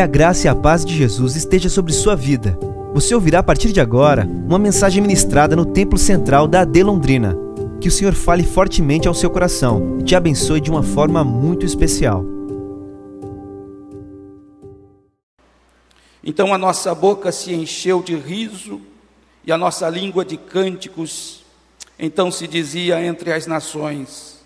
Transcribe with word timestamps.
Que 0.00 0.04
a 0.04 0.06
graça 0.06 0.46
e 0.46 0.48
a 0.48 0.54
paz 0.54 0.82
de 0.82 0.96
Jesus 0.96 1.36
esteja 1.36 1.68
sobre 1.68 1.92
sua 1.92 2.16
vida. 2.16 2.58
Você 2.94 3.14
ouvirá 3.14 3.40
a 3.40 3.42
partir 3.42 3.70
de 3.70 3.82
agora 3.82 4.24
uma 4.24 4.58
mensagem 4.58 5.02
ministrada 5.02 5.54
no 5.54 5.66
Templo 5.66 5.98
Central 5.98 6.48
da 6.48 6.62
AD 6.62 6.82
Londrina. 6.82 7.36
Que 7.82 7.88
o 7.88 7.90
Senhor 7.90 8.14
fale 8.14 8.42
fortemente 8.42 9.06
ao 9.06 9.12
seu 9.12 9.28
coração 9.28 9.98
e 10.00 10.02
te 10.02 10.16
abençoe 10.16 10.58
de 10.58 10.70
uma 10.70 10.82
forma 10.82 11.22
muito 11.22 11.66
especial. 11.66 12.24
Então 16.24 16.54
a 16.54 16.56
nossa 16.56 16.94
boca 16.94 17.30
se 17.30 17.52
encheu 17.52 18.02
de 18.02 18.16
riso 18.16 18.80
e 19.44 19.52
a 19.52 19.58
nossa 19.58 19.86
língua 19.90 20.24
de 20.24 20.38
cânticos. 20.38 21.42
Então 21.98 22.30
se 22.32 22.48
dizia 22.48 23.04
entre 23.04 23.34
as 23.34 23.46
nações: 23.46 24.38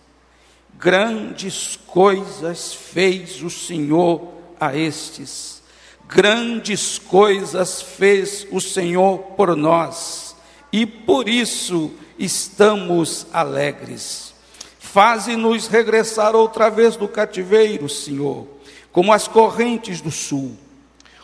Grandes 0.76 1.78
coisas 1.86 2.74
fez 2.74 3.40
o 3.40 3.48
Senhor 3.48 4.34
a 4.66 4.76
estes, 4.76 5.62
grandes 6.06 6.98
coisas 6.98 7.82
fez 7.82 8.46
o 8.50 8.60
Senhor 8.60 9.18
por 9.36 9.56
nós, 9.56 10.36
e 10.72 10.86
por 10.86 11.28
isso 11.28 11.92
estamos 12.18 13.26
alegres. 13.32 14.34
Faze-nos 14.78 15.66
regressar 15.66 16.36
outra 16.36 16.70
vez 16.70 16.96
do 16.96 17.08
cativeiro, 17.08 17.88
Senhor, 17.88 18.46
como 18.92 19.12
as 19.12 19.26
correntes 19.26 20.00
do 20.00 20.10
sul. 20.10 20.56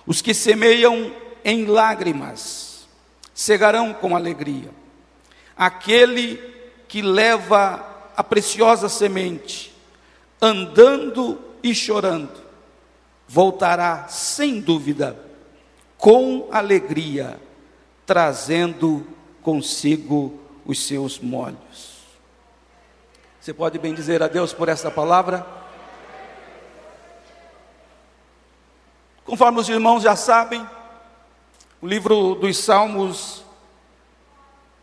Os 0.07 0.21
que 0.21 0.35
semeiam 0.35 1.13
em 1.45 1.67
lágrimas 1.67 2.89
cegarão 3.33 3.95
com 3.95 4.17
alegria. 4.17 4.71
Aquele 5.57 6.37
que 6.89 7.01
leva 7.01 7.87
a 8.17 8.25
preciosa 8.25 8.89
semente, 8.89 9.73
andando 10.43 11.39
e 11.63 11.75
chorando, 11.75 12.40
voltará 13.33 14.09
sem 14.09 14.61
dúvida, 14.61 15.17
com 15.97 16.49
alegria, 16.51 17.41
trazendo 18.05 19.07
consigo 19.41 20.37
os 20.67 20.85
seus 20.85 21.21
molhos. 21.21 22.01
Você 23.41 23.55
pode 23.55 23.79
bem 23.79 23.95
dizer 23.95 24.21
a 24.21 24.27
Deus 24.27 24.53
por 24.53 24.69
essa 24.69 24.91
palavra? 24.91 25.47
Conforme 29.25 29.61
os 29.61 29.69
irmãos 29.69 30.03
já 30.03 30.17
sabem, 30.17 30.69
o 31.81 31.87
livro 31.87 32.35
dos 32.35 32.59
Salmos, 32.59 33.45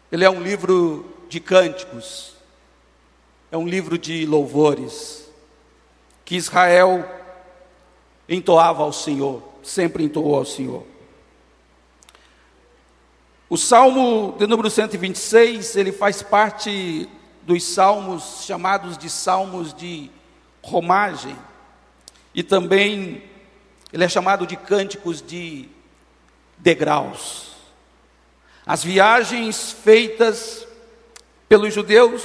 ele 0.09 0.23
é 0.23 0.29
um 0.29 0.41
livro 0.41 1.05
de 1.27 1.41
cânticos, 1.41 2.33
é 3.51 3.57
um 3.57 3.67
livro 3.67 3.97
de 3.97 4.25
louvores, 4.25 5.29
que 6.23 6.37
Israel 6.37 7.17
entoava 8.27 8.83
ao 8.83 8.91
Senhor, 8.91 9.41
sempre 9.63 10.03
entoou 10.03 10.35
ao 10.35 10.45
Senhor. 10.45 10.85
O 13.49 13.57
Salmo 13.57 14.35
de 14.37 14.45
número 14.45 14.69
126, 14.69 15.77
ele 15.77 15.91
faz 15.91 16.21
parte 16.21 17.07
dos 17.43 17.63
salmos 17.63 18.43
chamados 18.45 18.97
de 18.97 19.09
salmos 19.09 19.73
de 19.73 20.11
romagem, 20.61 21.35
e 22.35 22.43
também 22.43 23.23
ele 23.93 24.03
é 24.03 24.09
chamado 24.09 24.45
de 24.45 24.57
cânticos 24.57 25.21
de 25.21 25.69
degraus. 26.57 27.55
As 28.65 28.83
viagens 28.83 29.71
feitas 29.71 30.67
pelos 31.47 31.73
judeus, 31.73 32.21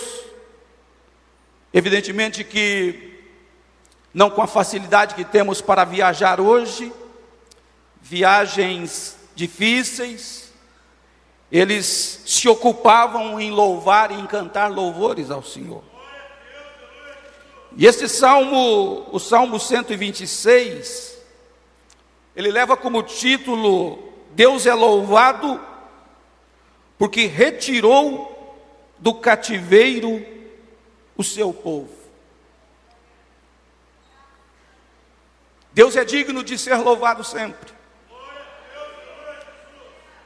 evidentemente 1.73 2.43
que 2.43 3.12
não 4.13 4.31
com 4.31 4.43
a 4.43 4.47
facilidade 4.47 5.15
que 5.15 5.25
temos 5.25 5.61
para 5.61 5.85
viajar 5.85 6.41
hoje, 6.41 6.93
viagens 8.01 9.17
difíceis, 9.35 10.53
eles 11.51 12.23
se 12.27 12.49
ocupavam 12.49 13.41
em 13.41 13.51
louvar 13.51 14.11
e 14.11 14.15
em 14.15 14.27
cantar 14.27 14.71
louvores 14.71 15.31
ao 15.31 15.43
Senhor. 15.43 15.83
E 17.77 17.87
esse 17.87 18.09
salmo, 18.09 19.07
o 19.11 19.19
Salmo 19.19 19.59
126, 19.59 21.19
ele 22.37 22.51
leva 22.51 22.77
como 22.77 23.03
título: 23.03 24.13
Deus 24.33 24.67
é 24.67 24.75
louvado 24.75 25.61
porque 26.99 27.27
retirou 27.27 28.31
do 28.99 29.15
cativeiro 29.15 30.25
o 31.17 31.25
seu 31.25 31.53
povo. 31.53 32.02
Deus 35.75 35.97
é 35.97 36.05
digno 36.05 36.43
de 36.45 36.59
ser 36.59 36.77
louvado 36.77 37.25
sempre. 37.25 37.73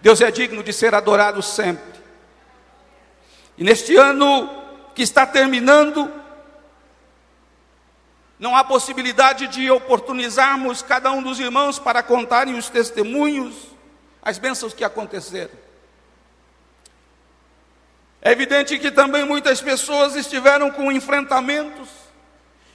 Deus 0.00 0.20
é 0.20 0.30
digno 0.30 0.62
de 0.62 0.72
ser 0.72 0.94
adorado 0.94 1.42
sempre. 1.42 2.00
E 3.56 3.64
neste 3.64 3.96
ano 3.96 4.48
que 4.94 5.02
está 5.02 5.26
terminando, 5.26 6.12
não 8.38 8.54
há 8.54 8.62
possibilidade 8.62 9.46
de 9.48 9.70
oportunizarmos 9.70 10.82
cada 10.82 11.10
um 11.10 11.22
dos 11.22 11.40
irmãos 11.40 11.78
para 11.78 12.02
contarem 12.02 12.56
os 12.56 12.68
testemunhos, 12.68 13.54
as 14.22 14.38
bênçãos 14.38 14.74
que 14.74 14.84
aconteceram. 14.84 15.66
É 18.20 18.32
evidente 18.32 18.78
que 18.78 18.90
também 18.90 19.24
muitas 19.24 19.62
pessoas 19.62 20.16
estiveram 20.16 20.70
com 20.70 20.92
enfrentamentos, 20.92 21.88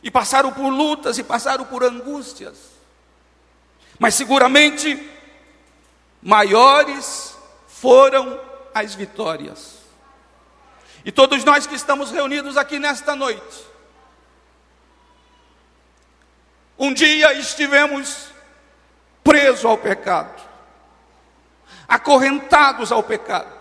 e 0.03 0.09
passaram 0.09 0.51
por 0.51 0.69
lutas 0.69 1.17
e 1.17 1.23
passaram 1.23 1.65
por 1.65 1.83
angústias. 1.83 2.57
Mas 3.99 4.15
seguramente 4.15 5.09
maiores 6.21 7.37
foram 7.67 8.39
as 8.73 8.95
vitórias. 8.95 9.79
E 11.03 11.11
todos 11.11 11.43
nós 11.43 11.65
que 11.65 11.75
estamos 11.75 12.11
reunidos 12.11 12.57
aqui 12.57 12.79
nesta 12.79 13.15
noite, 13.15 13.65
um 16.77 16.93
dia 16.93 17.33
estivemos 17.33 18.27
presos 19.23 19.65
ao 19.65 19.77
pecado, 19.77 20.41
acorrentados 21.87 22.91
ao 22.91 23.03
pecado, 23.03 23.51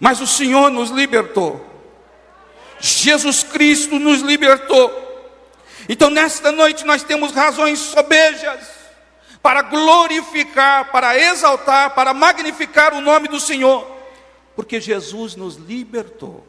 mas 0.00 0.20
o 0.20 0.26
Senhor 0.26 0.70
nos 0.70 0.90
libertou. 0.90 1.70
Jesus 2.80 3.42
Cristo 3.42 3.98
nos 3.98 4.20
libertou 4.20 5.11
então, 5.88 6.10
nesta 6.10 6.52
noite, 6.52 6.84
nós 6.84 7.02
temos 7.02 7.32
razões 7.32 7.78
sobejas 7.78 8.82
para 9.42 9.62
glorificar, 9.62 10.92
para 10.92 11.18
exaltar, 11.18 11.90
para 11.90 12.14
magnificar 12.14 12.94
o 12.94 13.00
nome 13.00 13.26
do 13.26 13.40
Senhor, 13.40 13.84
porque 14.54 14.80
Jesus 14.80 15.34
nos 15.34 15.56
libertou. 15.56 16.46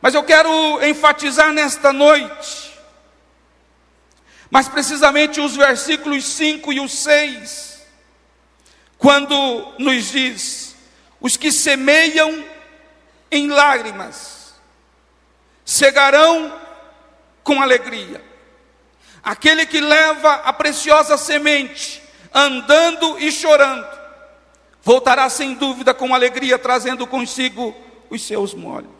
Mas 0.00 0.14
eu 0.14 0.22
quero 0.22 0.84
enfatizar 0.84 1.52
nesta 1.52 1.92
noite, 1.92 2.78
mais 4.50 4.68
precisamente 4.68 5.40
os 5.40 5.56
versículos 5.56 6.24
5 6.24 6.72
e 6.74 6.78
o 6.78 6.88
6, 6.88 7.82
quando 8.98 9.74
nos 9.78 10.12
diz: 10.12 10.76
os 11.20 11.36
que 11.36 11.50
semeiam 11.50 12.44
em 13.30 13.48
lágrimas, 13.48 14.33
cegarão 15.64 16.60
com 17.42 17.62
alegria. 17.62 18.22
Aquele 19.22 19.64
que 19.64 19.80
leva 19.80 20.34
a 20.44 20.52
preciosa 20.52 21.16
semente, 21.16 22.02
andando 22.32 23.18
e 23.18 23.32
chorando, 23.32 23.88
voltará 24.82 25.28
sem 25.30 25.54
dúvida 25.54 25.94
com 25.94 26.14
alegria, 26.14 26.58
trazendo 26.58 27.06
consigo 27.06 27.74
os 28.10 28.22
seus 28.22 28.52
molhos. 28.52 28.92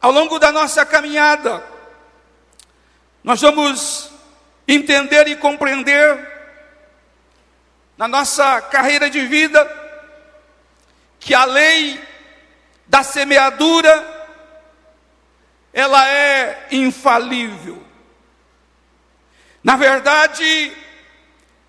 Ao 0.00 0.10
longo 0.10 0.38
da 0.38 0.50
nossa 0.52 0.84
caminhada, 0.84 1.64
nós 3.22 3.40
vamos 3.40 4.10
entender 4.66 5.28
e 5.28 5.36
compreender, 5.36 6.30
na 7.96 8.08
nossa 8.08 8.60
carreira 8.60 9.08
de 9.08 9.24
vida, 9.26 9.80
que 11.20 11.34
a 11.34 11.44
lei 11.44 12.02
da 12.92 13.02
semeadura, 13.02 14.06
ela 15.72 16.06
é 16.06 16.68
infalível. 16.72 17.82
Na 19.64 19.76
verdade, 19.76 20.76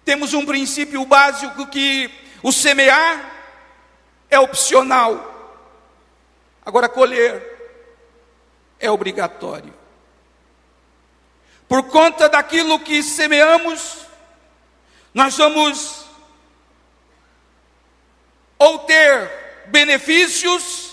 temos 0.04 0.34
um 0.34 0.46
princípio 0.46 1.06
básico 1.06 1.66
que 1.68 2.12
o 2.44 2.52
semear 2.52 3.32
é 4.30 4.38
opcional, 4.38 5.64
agora 6.66 6.90
colher 6.90 7.42
é 8.78 8.92
obrigatório. 8.92 9.74
Por 11.70 11.84
conta 11.84 12.28
daquilo 12.28 12.82
que 12.82 13.02
semeamos, 13.02 14.06
nós 15.14 15.38
vamos 15.38 16.06
ou 18.60 18.80
ter 18.80 19.64
benefícios 19.68 20.93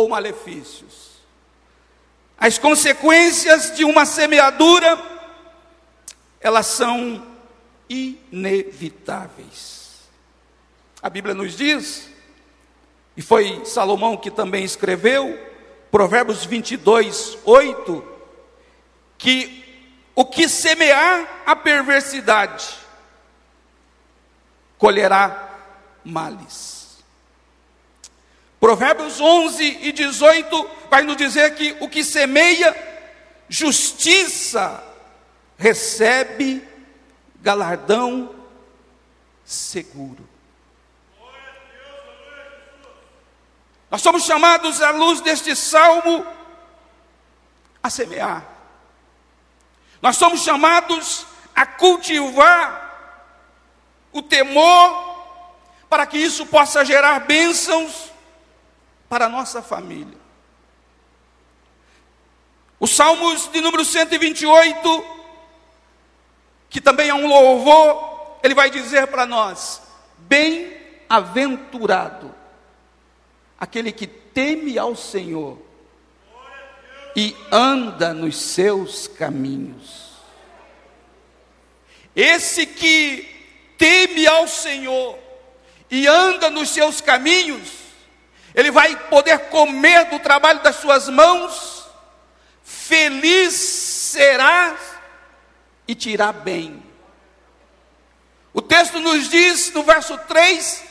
ou 0.00 0.08
malefícios. 0.08 1.10
as 2.38 2.58
consequências 2.58 3.76
de 3.76 3.84
uma 3.84 4.06
semeadura, 4.06 4.98
elas 6.40 6.66
são 6.66 7.26
inevitáveis. 7.88 10.08
A 11.02 11.10
Bíblia 11.10 11.34
nos 11.34 11.54
diz, 11.54 12.08
e 13.14 13.20
foi 13.20 13.62
Salomão 13.66 14.16
que 14.16 14.30
também 14.30 14.64
escreveu, 14.64 15.38
Provérbios 15.90 16.44
22, 16.44 17.38
8, 17.44 18.04
que 19.18 19.62
o 20.14 20.24
que 20.24 20.48
semear 20.48 21.42
a 21.44 21.54
perversidade, 21.54 22.74
colherá 24.78 25.58
males. 26.04 26.79
Provérbios 28.60 29.18
11 29.18 29.78
e 29.80 29.90
18 29.90 30.70
vai 30.90 31.02
nos 31.02 31.16
dizer 31.16 31.54
que 31.54 31.74
o 31.80 31.88
que 31.88 32.04
semeia 32.04 32.76
justiça 33.48 34.84
recebe 35.56 36.62
galardão 37.40 38.34
seguro. 39.42 40.28
Nós 43.90 44.02
somos 44.02 44.24
chamados 44.24 44.82
à 44.82 44.90
luz 44.90 45.22
deste 45.22 45.56
salmo 45.56 46.24
a 47.82 47.88
semear. 47.88 48.46
Nós 50.02 50.16
somos 50.16 50.42
chamados 50.42 51.26
a 51.56 51.64
cultivar 51.64 52.88
o 54.12 54.20
temor 54.20 55.08
para 55.88 56.04
que 56.06 56.18
isso 56.18 56.44
possa 56.44 56.84
gerar 56.84 57.20
bênçãos 57.20 58.10
para 59.10 59.26
a 59.26 59.28
nossa 59.28 59.60
família. 59.60 60.16
Os 62.78 62.92
Salmos 62.92 63.50
de 63.52 63.60
número 63.60 63.84
128, 63.84 65.04
que 66.70 66.80
também 66.80 67.08
é 67.08 67.14
um 67.14 67.26
louvor, 67.26 68.38
ele 68.42 68.54
vai 68.54 68.70
dizer 68.70 69.08
para 69.08 69.26
nós: 69.26 69.82
Bem-aventurado 70.16 72.32
aquele 73.58 73.90
que 73.90 74.06
teme 74.06 74.78
ao 74.78 74.94
Senhor 74.94 75.58
e 77.16 77.34
anda 77.50 78.14
nos 78.14 78.36
seus 78.36 79.08
caminhos. 79.08 80.08
Esse 82.14 82.64
que 82.64 83.28
teme 83.76 84.28
ao 84.28 84.46
Senhor 84.46 85.18
e 85.90 86.06
anda 86.06 86.48
nos 86.48 86.70
seus 86.70 87.00
caminhos, 87.00 87.79
ele 88.54 88.70
vai 88.70 88.96
poder 89.08 89.38
comer 89.50 90.06
do 90.06 90.18
trabalho 90.18 90.60
das 90.60 90.76
suas 90.76 91.08
mãos, 91.08 91.86
feliz 92.64 93.54
será 93.54 94.76
e 95.86 95.94
tirar 95.94 96.32
bem. 96.32 96.82
O 98.52 98.60
texto 98.60 98.98
nos 99.00 99.28
diz 99.28 99.72
no 99.72 99.82
verso 99.82 100.18
3 100.18 100.84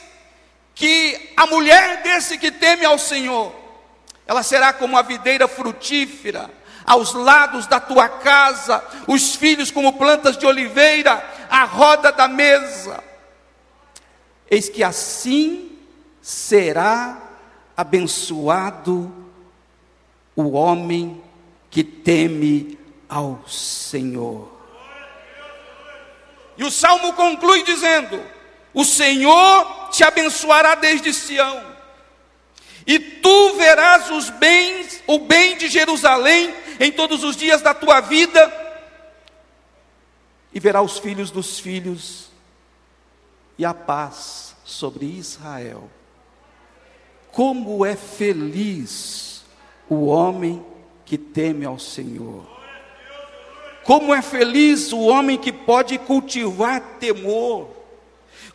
que 0.74 1.34
a 1.36 1.46
mulher 1.46 2.02
desse 2.04 2.38
que 2.38 2.52
teme 2.52 2.86
ao 2.86 2.98
Senhor, 2.98 3.54
ela 4.26 4.44
será 4.44 4.72
como 4.72 4.98
a 4.98 5.02
videira 5.02 5.48
frutífera, 5.48 6.50
aos 6.86 7.14
lados 7.14 7.68
da 7.68 7.80
tua 7.80 8.08
casa, 8.08 8.84
os 9.06 9.36
filhos 9.36 9.70
como 9.70 9.94
plantas 9.94 10.38
de 10.38 10.46
oliveira, 10.46 11.24
à 11.50 11.66
roda 11.66 12.12
da 12.12 12.28
mesa. 12.28 13.04
Eis 14.50 14.70
que 14.70 14.84
assim 14.84 15.78
será 16.22 17.29
abençoado 17.80 19.10
o 20.36 20.52
homem 20.52 21.24
que 21.72 21.82
teme 21.82 22.78
ao 23.08 23.42
Senhor. 23.48 24.52
E 26.58 26.64
o 26.66 26.70
salmo 26.70 27.14
conclui 27.14 27.64
dizendo: 27.64 28.22
O 28.74 28.84
Senhor 28.84 29.90
te 29.92 30.04
abençoará 30.04 30.76
desde 30.76 31.14
Sião, 31.14 31.74
e 32.86 33.00
tu 33.00 33.56
verás 33.56 34.12
os 34.12 34.30
bens, 34.30 35.02
o 35.08 35.20
bem 35.20 35.56
de 35.56 35.70
Jerusalém 35.70 36.54
em 36.82 36.92
todos 36.92 37.24
os 37.24 37.38
dias 37.38 37.62
da 37.62 37.74
tua 37.74 38.02
vida, 38.02 38.54
e 40.54 40.60
verá 40.60 40.82
os 40.82 41.00
filhos 41.00 41.32
dos 41.32 41.62
filhos 41.62 42.30
e 43.58 43.64
a 43.64 43.74
paz 43.74 44.54
sobre 44.66 45.06
Israel. 45.06 45.90
Como 47.32 47.86
é 47.86 47.96
feliz 47.96 49.44
o 49.90 50.06
homem 50.06 50.64
que 51.06 51.18
teme 51.18 51.66
ao 51.66 51.80
Senhor. 51.80 52.46
Como 53.84 54.14
é 54.14 54.22
feliz 54.22 54.94
o 54.94 55.00
homem 55.00 55.38
que 55.38 55.52
pode 55.52 55.98
cultivar 55.98 56.80
temor. 57.00 57.70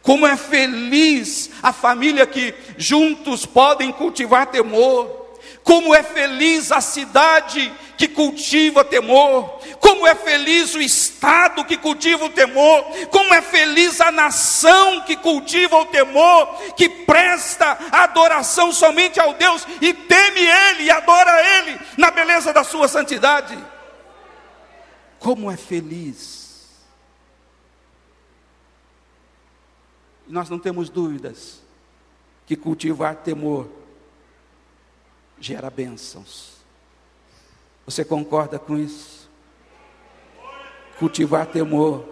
Como 0.02 0.26
é 0.26 0.36
feliz 0.36 1.50
a 1.62 1.72
família 1.72 2.26
que 2.26 2.54
juntos 2.76 3.44
podem 3.46 3.90
cultivar 3.90 4.46
temor. 4.46 5.23
Como 5.64 5.94
é 5.94 6.02
feliz 6.02 6.70
a 6.70 6.82
cidade 6.82 7.72
que 7.96 8.06
cultiva 8.06 8.84
temor, 8.84 9.60
como 9.80 10.06
é 10.06 10.14
feliz 10.14 10.74
o 10.74 10.82
estado 10.82 11.64
que 11.64 11.78
cultiva 11.78 12.26
o 12.26 12.30
temor, 12.30 12.84
como 13.10 13.32
é 13.32 13.40
feliz 13.40 13.98
a 13.98 14.10
nação 14.10 15.00
que 15.06 15.16
cultiva 15.16 15.76
o 15.78 15.86
temor, 15.86 16.54
que 16.76 16.86
presta 16.86 17.78
adoração 17.90 18.74
somente 18.74 19.18
ao 19.18 19.32
Deus 19.32 19.66
e 19.80 19.94
teme 19.94 20.40
Ele 20.40 20.84
e 20.84 20.90
adora 20.90 21.32
Ele 21.58 21.80
na 21.96 22.10
beleza 22.10 22.52
da 22.52 22.62
sua 22.62 22.86
santidade. 22.86 23.56
Como 25.18 25.50
é 25.50 25.56
feliz. 25.56 26.84
Nós 30.28 30.50
não 30.50 30.58
temos 30.58 30.90
dúvidas 30.90 31.62
que 32.44 32.54
cultivar 32.54 33.16
temor 33.16 33.83
gera 35.44 35.68
bênçãos. 35.68 36.54
Você 37.84 38.02
concorda 38.02 38.58
com 38.58 38.78
isso? 38.78 39.28
Cultivar 40.98 41.46
temor 41.46 42.08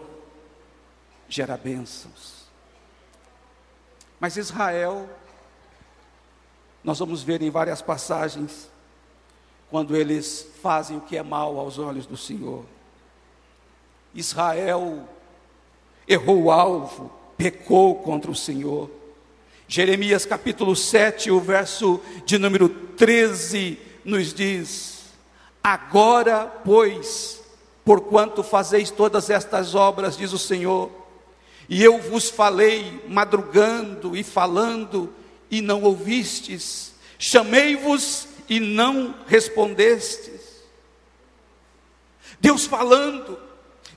gera 1.31 1.57
bênçãos. 1.57 2.43
Mas 4.21 4.37
Israel, 4.37 5.09
nós 6.85 6.99
vamos 6.99 7.23
ver 7.23 7.41
em 7.41 7.51
várias 7.51 7.81
passagens, 7.81 8.71
quando 9.71 9.97
eles 9.97 10.47
fazem 10.61 10.99
o 10.99 11.01
que 11.01 11.17
é 11.17 11.23
mal 11.23 11.59
aos 11.59 11.79
olhos 11.79 12.05
do 12.05 12.19
Senhor. 12.19 12.67
Israel 14.15 15.09
errou 16.07 16.43
o 16.43 16.51
alvo, 16.51 17.11
pecou 17.39 18.03
contra 18.03 18.31
o 18.31 18.35
Senhor. 18.35 18.91
Jeremias 19.73 20.27
capítulo 20.27 20.77
7, 20.77 21.31
o 21.31 21.41
verso 21.41 21.99
de 22.27 22.37
número 22.37 22.69
13, 22.69 23.79
nos 24.05 24.35
diz: 24.35 25.05
Agora, 25.65 26.45
pois, 26.63 27.43
porquanto 27.83 28.43
fazeis 28.43 28.91
todas 28.91 29.31
estas 29.31 29.75
obras, 29.75 30.15
diz 30.15 30.31
o 30.35 30.39
Senhor, 30.39 30.91
e 31.71 31.83
eu 31.83 31.99
vos 32.03 32.29
falei 32.29 33.03
madrugando 33.09 34.15
e 34.15 34.23
falando, 34.23 35.11
e 35.51 35.63
não 35.63 35.83
ouvistes, 35.85 36.93
chamei-vos 37.19 38.29
e 38.51 38.61
não 38.61 39.15
respondestes. 39.27 40.67
Deus 42.39 42.67
falando, 42.67 43.39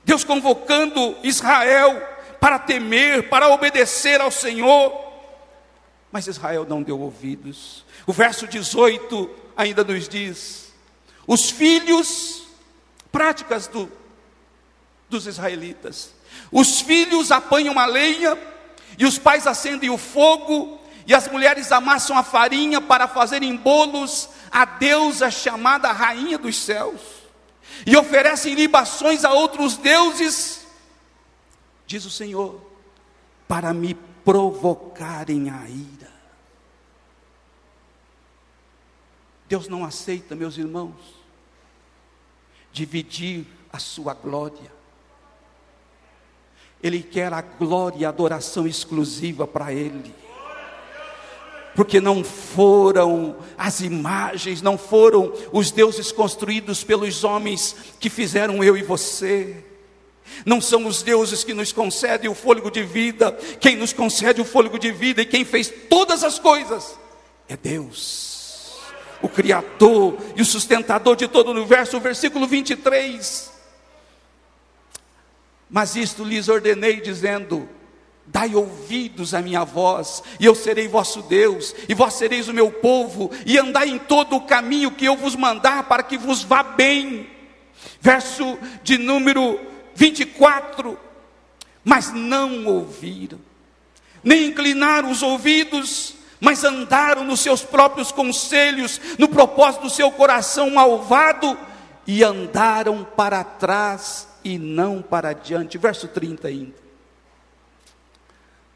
Deus 0.06 0.24
convocando 0.24 1.16
Israel 1.22 2.00
para 2.40 2.58
temer, 2.58 3.28
para 3.28 3.50
obedecer 3.50 4.22
ao 4.22 4.30
Senhor, 4.30 5.05
mas 6.16 6.26
Israel 6.26 6.64
não 6.66 6.82
deu 6.82 6.98
ouvidos. 6.98 7.84
O 8.06 8.12
verso 8.12 8.48
18 8.48 9.28
ainda 9.54 9.84
nos 9.84 10.08
diz: 10.08 10.72
os 11.26 11.50
filhos, 11.50 12.44
práticas 13.12 13.66
do, 13.66 13.92
dos 15.10 15.26
israelitas, 15.26 16.14
os 16.50 16.80
filhos 16.80 17.30
apanham 17.30 17.78
a 17.78 17.84
lenha, 17.84 18.34
e 18.98 19.04
os 19.04 19.18
pais 19.18 19.46
acendem 19.46 19.90
o 19.90 19.98
fogo, 19.98 20.80
e 21.06 21.14
as 21.14 21.28
mulheres 21.28 21.70
amassam 21.70 22.16
a 22.16 22.22
farinha 22.22 22.80
para 22.80 23.06
fazerem 23.06 23.54
bolos. 23.54 24.30
À 24.50 24.64
deusa 24.64 25.30
chamada 25.30 25.92
Rainha 25.92 26.38
dos 26.38 26.56
Céus, 26.56 27.02
e 27.86 27.94
oferecem 27.94 28.54
libações 28.54 29.22
a 29.22 29.34
outros 29.34 29.76
deuses, 29.76 30.66
diz 31.86 32.06
o 32.06 32.10
Senhor, 32.10 32.58
para 33.48 33.72
me 33.72 33.94
provocarem 34.24 35.50
a 35.50 35.68
ira. 35.68 36.12
Deus 39.48 39.68
não 39.68 39.84
aceita, 39.84 40.34
meus 40.34 40.58
irmãos, 40.58 41.24
dividir 42.72 43.46
a 43.72 43.78
sua 43.78 44.12
glória. 44.12 44.72
Ele 46.82 47.02
quer 47.02 47.32
a 47.32 47.40
glória 47.40 47.98
e 47.98 48.04
a 48.04 48.08
adoração 48.08 48.66
exclusiva 48.66 49.46
para 49.46 49.72
Ele. 49.72 50.14
porque 51.74 52.00
não 52.00 52.24
foram 52.24 53.36
as 53.56 53.82
imagens, 53.82 54.62
não 54.62 54.78
foram 54.78 55.30
os 55.52 55.70
deuses 55.70 56.10
construídos 56.10 56.82
pelos 56.82 57.22
homens 57.22 57.76
que 58.00 58.08
fizeram 58.08 58.64
eu 58.64 58.78
e 58.78 58.82
você. 58.82 59.62
Não 60.44 60.60
são 60.60 60.86
os 60.86 61.02
deuses 61.02 61.44
que 61.44 61.54
nos 61.54 61.72
concedem 61.72 62.30
o 62.30 62.34
fôlego 62.34 62.70
de 62.70 62.82
vida, 62.82 63.32
quem 63.60 63.76
nos 63.76 63.92
concede 63.92 64.40
o 64.40 64.44
fôlego 64.44 64.78
de 64.78 64.92
vida 64.92 65.22
e 65.22 65.26
quem 65.26 65.44
fez 65.44 65.72
todas 65.88 66.22
as 66.22 66.38
coisas 66.38 66.96
é 67.48 67.56
Deus, 67.56 68.74
o 69.22 69.28
Criador 69.28 70.18
e 70.34 70.42
o 70.42 70.44
sustentador 70.44 71.14
de 71.14 71.28
todo 71.28 71.48
o 71.48 71.52
universo. 71.52 72.00
Versículo 72.00 72.46
23. 72.46 73.52
Mas 75.70 75.96
isto 75.96 76.24
lhes 76.24 76.48
ordenei, 76.48 77.00
dizendo: 77.00 77.68
Dai 78.26 78.54
ouvidos 78.54 79.32
à 79.32 79.40
minha 79.40 79.64
voz, 79.64 80.22
e 80.40 80.44
eu 80.44 80.54
serei 80.54 80.88
vosso 80.88 81.22
Deus, 81.22 81.74
e 81.88 81.94
vós 81.94 82.14
sereis 82.14 82.48
o 82.48 82.54
meu 82.54 82.70
povo, 82.70 83.30
e 83.44 83.58
andai 83.58 83.88
em 83.88 83.98
todo 83.98 84.36
o 84.36 84.42
caminho 84.42 84.90
que 84.90 85.04
eu 85.04 85.16
vos 85.16 85.36
mandar, 85.36 85.84
para 85.84 86.02
que 86.02 86.18
vos 86.18 86.42
vá 86.42 86.62
bem. 86.62 87.30
Verso 88.00 88.58
de 88.82 88.98
número 88.98 89.60
24. 89.96 90.98
Mas 91.82 92.12
não 92.12 92.66
ouviram, 92.66 93.38
nem 94.22 94.46
inclinaram 94.46 95.10
os 95.10 95.22
ouvidos, 95.22 96.14
mas 96.40 96.64
andaram 96.64 97.24
nos 97.24 97.40
seus 97.40 97.62
próprios 97.62 98.10
conselhos, 98.12 99.00
no 99.18 99.28
propósito 99.28 99.82
do 99.82 99.90
seu 99.90 100.10
coração 100.10 100.70
malvado, 100.70 101.56
e 102.06 102.22
andaram 102.22 103.04
para 103.04 103.42
trás 103.42 104.28
e 104.44 104.58
não 104.58 105.02
para 105.02 105.32
diante. 105.32 105.78
Verso 105.78 106.06
30 106.08 106.48
ainda. 106.48 106.74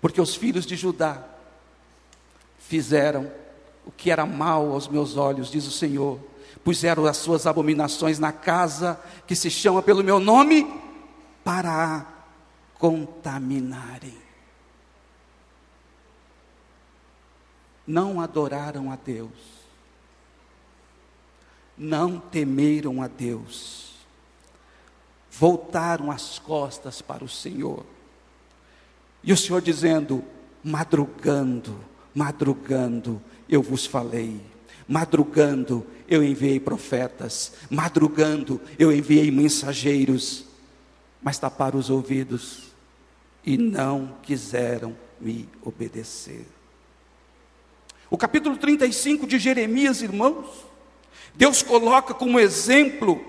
Porque 0.00 0.20
os 0.20 0.34
filhos 0.34 0.64
de 0.64 0.76
Judá 0.76 1.22
fizeram 2.58 3.30
o 3.84 3.90
que 3.90 4.10
era 4.10 4.24
mal 4.24 4.72
aos 4.72 4.88
meus 4.88 5.16
olhos, 5.16 5.50
diz 5.50 5.66
o 5.66 5.70
Senhor, 5.70 6.18
puseram 6.64 7.06
as 7.06 7.16
suas 7.16 7.46
abominações 7.46 8.18
na 8.18 8.32
casa 8.32 9.00
que 9.26 9.34
se 9.34 9.50
chama 9.50 9.82
pelo 9.82 10.04
meu 10.04 10.20
nome, 10.20 10.66
para 11.44 11.96
a 11.96 12.06
contaminarem. 12.78 14.16
Não 17.86 18.20
adoraram 18.20 18.90
a 18.90 18.96
Deus, 18.96 19.30
não 21.76 22.20
temeram 22.20 23.02
a 23.02 23.08
Deus, 23.08 23.94
voltaram 25.30 26.10
as 26.10 26.38
costas 26.38 27.02
para 27.02 27.24
o 27.24 27.28
Senhor 27.28 27.84
e 29.22 29.32
o 29.32 29.36
Senhor 29.36 29.60
dizendo: 29.60 30.24
madrugando, 30.62 31.78
madrugando, 32.14 33.20
eu 33.48 33.62
vos 33.62 33.86
falei. 33.86 34.40
Madrugando, 34.88 35.86
eu 36.08 36.22
enviei 36.22 36.58
profetas. 36.58 37.52
Madrugando, 37.70 38.60
eu 38.78 38.92
enviei 38.92 39.30
mensageiros. 39.30 40.44
Mas 41.22 41.38
taparam 41.38 41.78
os 41.78 41.90
ouvidos 41.90 42.70
e 43.44 43.56
não 43.56 44.16
quiseram 44.22 44.96
me 45.20 45.48
obedecer. 45.62 46.46
O 48.10 48.16
capítulo 48.16 48.56
35 48.56 49.26
de 49.26 49.38
Jeremias, 49.38 50.02
irmãos, 50.02 50.46
Deus 51.34 51.62
coloca 51.62 52.12
como 52.12 52.40
exemplo, 52.40 53.24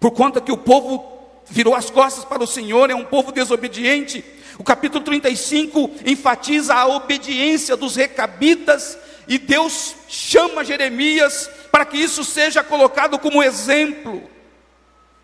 por 0.00 0.10
conta 0.10 0.40
que 0.40 0.50
o 0.50 0.56
povo 0.56 1.12
virou 1.48 1.74
as 1.74 1.90
costas 1.90 2.24
para 2.24 2.42
o 2.42 2.46
Senhor, 2.46 2.90
é 2.90 2.94
um 2.94 3.04
povo 3.04 3.30
desobediente, 3.30 4.24
o 4.58 4.64
capítulo 4.64 5.04
35 5.04 5.90
enfatiza 6.04 6.74
a 6.74 6.86
obediência 6.86 7.76
dos 7.76 7.96
recabitas 7.96 8.98
e 9.28 9.38
Deus 9.38 9.94
chama 10.08 10.64
Jeremias 10.64 11.48
para 11.70 11.84
que 11.84 11.96
isso 11.96 12.24
seja 12.24 12.62
colocado 12.62 13.18
como 13.18 13.42
exemplo. 13.42 14.22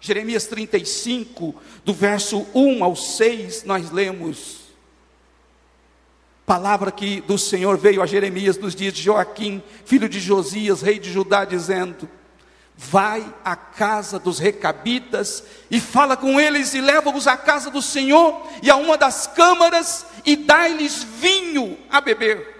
Jeremias 0.01 0.47
35, 0.47 1.55
do 1.85 1.93
verso 1.93 2.47
1 2.55 2.85
ao 2.85 2.95
6, 2.95 3.65
nós 3.65 3.91
lemos. 3.91 4.59
Palavra 6.47 6.91
que 6.91 7.21
do 7.21 7.37
Senhor 7.37 7.77
veio 7.77 8.03
a 8.03 8.07
Jeremias 8.07 8.57
nos 8.57 8.75
dias 8.75 8.95
de 8.95 9.03
Joaquim, 9.03 9.63
filho 9.85 10.09
de 10.09 10.19
Josias, 10.21 10.81
rei 10.81 10.99
de 10.99 11.13
Judá, 11.13 11.45
dizendo: 11.45 12.09
vai 12.81 13.35
à 13.45 13.57
casa 13.57 14.21
dos 14.21 14.39
recabitas 14.39 15.43
e 15.69 15.81
fala 15.81 16.17
com 16.17 16.41
eles 16.41 16.75
e 16.75 16.81
leva-os 16.81 17.27
à 17.27 17.37
casa 17.37 17.71
do 17.71 17.83
Senhor 17.83 18.41
e 18.63 18.71
a 18.71 18.77
uma 18.77 18.97
das 18.97 19.27
câmaras 19.27 20.07
e 20.25 20.37
dá-lhes 20.37 21.03
vinho 21.03 21.77
a 21.91 22.01
beber. 22.01 22.58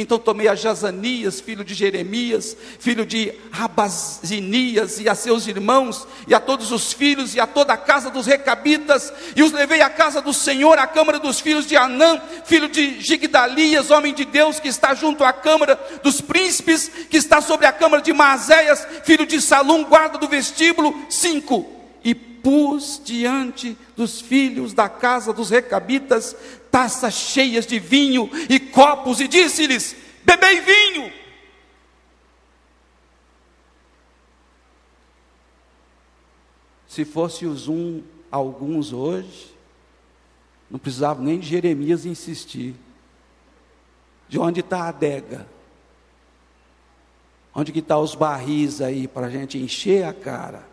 Então 0.00 0.16
tomei 0.16 0.46
a 0.46 0.54
Jazanias, 0.54 1.40
filho 1.40 1.64
de 1.64 1.74
Jeremias, 1.74 2.56
filho 2.78 3.04
de 3.04 3.34
Rabazinias, 3.50 5.00
e 5.00 5.08
a 5.08 5.14
seus 5.16 5.48
irmãos, 5.48 6.06
e 6.28 6.32
a 6.32 6.38
todos 6.38 6.70
os 6.70 6.92
filhos, 6.92 7.34
e 7.34 7.40
a 7.40 7.48
toda 7.48 7.72
a 7.72 7.76
casa 7.76 8.08
dos 8.08 8.24
recabitas, 8.24 9.12
e 9.34 9.42
os 9.42 9.50
levei 9.50 9.80
à 9.80 9.90
casa 9.90 10.22
do 10.22 10.32
Senhor, 10.32 10.78
à 10.78 10.86
câmara 10.86 11.18
dos 11.18 11.40
filhos 11.40 11.66
de 11.66 11.76
Anã, 11.76 12.22
filho 12.44 12.68
de 12.68 13.00
Gigdalias, 13.00 13.90
homem 13.90 14.14
de 14.14 14.24
Deus, 14.24 14.60
que 14.60 14.68
está 14.68 14.94
junto 14.94 15.24
à 15.24 15.32
câmara 15.32 15.76
dos 16.00 16.20
príncipes, 16.20 16.88
que 17.10 17.16
está 17.16 17.40
sobre 17.40 17.66
a 17.66 17.72
câmara 17.72 18.00
de 18.00 18.12
Maazéias, 18.12 18.86
filho 19.02 19.26
de 19.26 19.40
Salum, 19.40 19.82
guarda 19.82 20.16
do 20.16 20.28
vestíbulo. 20.28 20.94
Cinco. 21.10 21.66
E 22.04 22.14
pus 22.14 23.02
diante 23.04 23.76
dos 23.96 24.20
filhos 24.20 24.72
da 24.72 24.88
casa 24.88 25.32
dos 25.32 25.50
recabitas 25.50 26.36
taças 26.70 27.14
cheias 27.14 27.66
de 27.66 27.78
vinho 27.78 28.30
e 28.48 28.57
copos, 28.78 29.18
e 29.18 29.26
disse-lhes: 29.26 29.96
Bebei 30.24 30.60
vinho. 30.60 31.12
Se 36.86 37.04
fosse 37.04 37.44
os 37.44 37.66
um, 37.66 38.02
alguns 38.30 38.92
hoje, 38.92 39.52
não 40.70 40.78
precisava 40.78 41.20
nem 41.20 41.40
de 41.40 41.48
Jeremias 41.48 42.06
insistir. 42.06 42.76
De 44.28 44.38
onde 44.38 44.60
está 44.60 44.82
a 44.82 44.88
adega? 44.88 45.46
Onde 47.54 47.72
que 47.72 47.80
estão 47.80 47.98
tá 47.98 48.02
os 48.02 48.14
barris 48.14 48.80
aí 48.80 49.08
para 49.08 49.26
a 49.26 49.30
gente 49.30 49.58
encher 49.58 50.04
a 50.04 50.12
cara? 50.12 50.68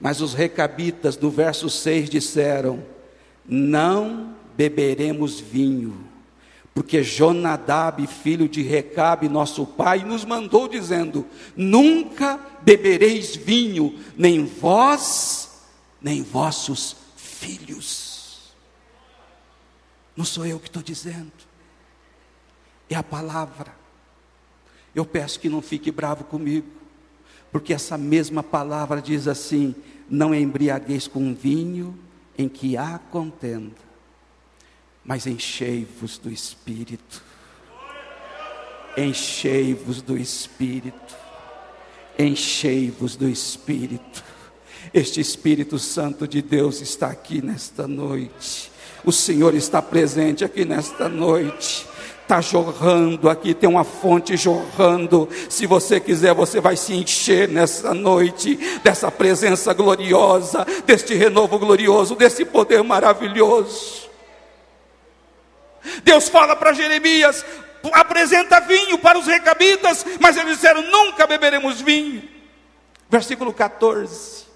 Mas 0.00 0.22
os 0.22 0.32
recabitas, 0.32 1.18
no 1.18 1.30
verso 1.30 1.68
6, 1.68 2.08
disseram: 2.08 2.82
Não 3.46 4.34
beberemos 4.56 5.38
vinho, 5.38 6.08
porque 6.74 7.02
Jonadab, 7.02 8.06
filho 8.06 8.48
de 8.48 8.62
Recabe, 8.62 9.28
nosso 9.28 9.66
pai, 9.66 10.04
nos 10.04 10.24
mandou 10.24 10.68
dizendo: 10.68 11.26
Nunca 11.56 12.38
bebereis 12.62 13.34
vinho, 13.34 13.98
nem 14.16 14.44
vós, 14.44 15.64
nem 16.00 16.22
vossos 16.22 16.96
filhos. 17.16 18.52
Não 20.16 20.24
sou 20.24 20.46
eu 20.46 20.60
que 20.60 20.68
estou 20.68 20.82
dizendo, 20.82 21.32
é 22.88 22.94
a 22.94 23.02
palavra. 23.02 23.76
Eu 24.94 25.04
peço 25.04 25.40
que 25.40 25.48
não 25.48 25.60
fique 25.60 25.90
bravo 25.90 26.24
comigo, 26.24 26.68
porque 27.50 27.72
essa 27.72 27.98
mesma 27.98 28.42
palavra 28.42 29.02
diz 29.02 29.26
assim: 29.26 29.74
Não 30.08 30.34
embriagueis 30.34 31.08
com 31.08 31.34
vinho 31.34 31.98
em 32.36 32.48
que 32.48 32.76
há 32.76 32.98
contenda 33.10 33.87
mas 35.08 35.26
enchei-vos 35.26 36.18
do 36.18 36.30
Espírito. 36.30 37.22
Enchei-vos 38.94 40.02
do 40.02 40.18
Espírito. 40.18 41.16
Enchei-vos 42.18 43.16
do 43.16 43.26
Espírito. 43.26 44.22
Este 44.92 45.18
Espírito 45.18 45.78
Santo 45.78 46.28
de 46.28 46.42
Deus 46.42 46.82
está 46.82 47.06
aqui 47.06 47.40
nesta 47.40 47.88
noite. 47.88 48.70
O 49.02 49.10
Senhor 49.10 49.54
está 49.54 49.80
presente 49.80 50.44
aqui 50.44 50.66
nesta 50.66 51.08
noite. 51.08 51.86
Está 52.20 52.42
jorrando 52.42 53.30
aqui, 53.30 53.54
tem 53.54 53.66
uma 53.66 53.84
fonte 53.84 54.36
jorrando. 54.36 55.26
Se 55.48 55.66
você 55.66 55.98
quiser, 55.98 56.34
você 56.34 56.60
vai 56.60 56.76
se 56.76 56.92
encher 56.92 57.48
nessa 57.48 57.94
noite 57.94 58.56
dessa 58.84 59.10
presença 59.10 59.72
gloriosa, 59.72 60.66
deste 60.84 61.14
renovo 61.14 61.58
glorioso, 61.58 62.14
desse 62.14 62.44
poder 62.44 62.82
maravilhoso. 62.84 64.07
Deus 66.02 66.28
fala 66.28 66.56
para 66.56 66.72
Jeremias: 66.72 67.44
apresenta 67.92 68.60
vinho 68.60 68.98
para 68.98 69.18
os 69.18 69.26
recabitas, 69.26 70.04
mas 70.20 70.36
eles 70.36 70.56
disseram: 70.56 70.82
nunca 70.82 71.26
beberemos 71.26 71.80
vinho. 71.80 72.28
Versículo 73.10 73.52
14. 73.52 74.46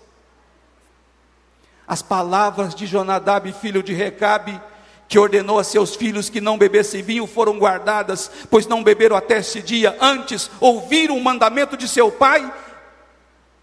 As 1.86 2.02
palavras 2.02 2.74
de 2.74 2.86
Jonadab, 2.86 3.52
filho 3.52 3.82
de 3.82 3.92
Recabe, 3.92 4.60
que 5.08 5.18
ordenou 5.18 5.58
a 5.58 5.64
seus 5.64 5.94
filhos 5.94 6.30
que 6.30 6.40
não 6.40 6.56
bebessem 6.56 7.02
vinho, 7.02 7.26
foram 7.26 7.58
guardadas, 7.58 8.30
pois 8.50 8.66
não 8.66 8.82
beberam 8.82 9.14
até 9.14 9.38
esse 9.38 9.60
dia. 9.60 9.96
Antes 10.00 10.50
ouviram 10.58 11.16
o 11.16 11.22
mandamento 11.22 11.76
de 11.76 11.86
seu 11.86 12.10
pai. 12.10 12.50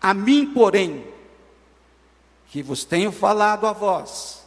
A 0.01 0.13
mim, 0.13 0.45
porém, 0.53 1.05
que 2.49 2.61
vos 2.61 2.83
tenho 2.83 3.11
falado 3.11 3.65
a 3.65 3.73
vós, 3.73 4.43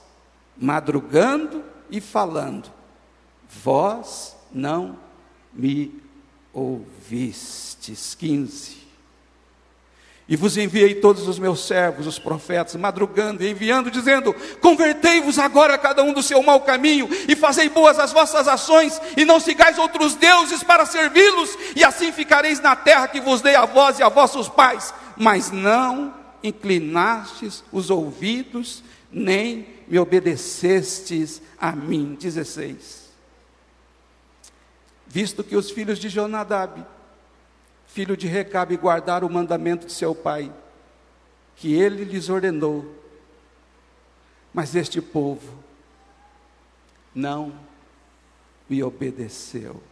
madrugando 0.56 1.64
e 1.90 2.00
falando, 2.00 2.70
vós 3.62 4.36
não 4.52 4.96
me 5.52 6.00
ouvistes. 6.52 8.14
15. 8.14 8.82
E 10.28 10.36
vos 10.36 10.56
enviei 10.56 10.94
todos 10.94 11.26
os 11.26 11.38
meus 11.38 11.66
servos, 11.66 12.06
os 12.06 12.18
profetas, 12.18 12.76
madrugando 12.76 13.42
e 13.42 13.50
enviando, 13.50 13.90
dizendo: 13.90 14.34
Convertei-vos 14.60 15.38
agora 15.38 15.76
cada 15.76 16.02
um 16.02 16.12
do 16.12 16.22
seu 16.22 16.42
mau 16.42 16.60
caminho, 16.60 17.08
e 17.28 17.34
fazei 17.34 17.68
boas 17.68 17.98
as 17.98 18.12
vossas 18.12 18.46
ações, 18.46 19.00
e 19.16 19.24
não 19.24 19.40
sigais 19.40 19.78
outros 19.78 20.14
deuses 20.14 20.62
para 20.62 20.86
servi-los, 20.86 21.58
e 21.74 21.84
assim 21.84 22.12
ficareis 22.12 22.60
na 22.60 22.76
terra 22.76 23.08
que 23.08 23.20
vos 23.20 23.42
dei 23.42 23.56
a 23.56 23.66
vós 23.66 23.98
e 23.98 24.02
a 24.02 24.08
vossos 24.08 24.48
pais. 24.48 24.94
Mas 25.16 25.50
não 25.50 26.14
inclinastes 26.42 27.62
os 27.72 27.90
ouvidos, 27.90 28.82
nem 29.10 29.66
me 29.88 29.98
obedecestes 29.98 31.42
a 31.58 31.72
mim. 31.72 32.16
16. 32.18 33.01
Visto 35.12 35.44
que 35.44 35.54
os 35.54 35.70
filhos 35.70 35.98
de 35.98 36.08
Jonadab 36.08 36.82
filho 37.92 38.16
de 38.16 38.26
Recabe, 38.26 38.76
guardar 38.78 39.22
o 39.22 39.28
mandamento 39.28 39.86
de 39.86 39.92
seu 39.92 40.14
pai, 40.14 40.50
que 41.56 41.74
ele 41.74 42.04
lhes 42.04 42.30
ordenou. 42.30 42.98
Mas 44.52 44.74
este 44.74 45.02
povo 45.02 45.62
não 47.14 47.58
me 48.68 48.82
obedeceu. 48.82 49.82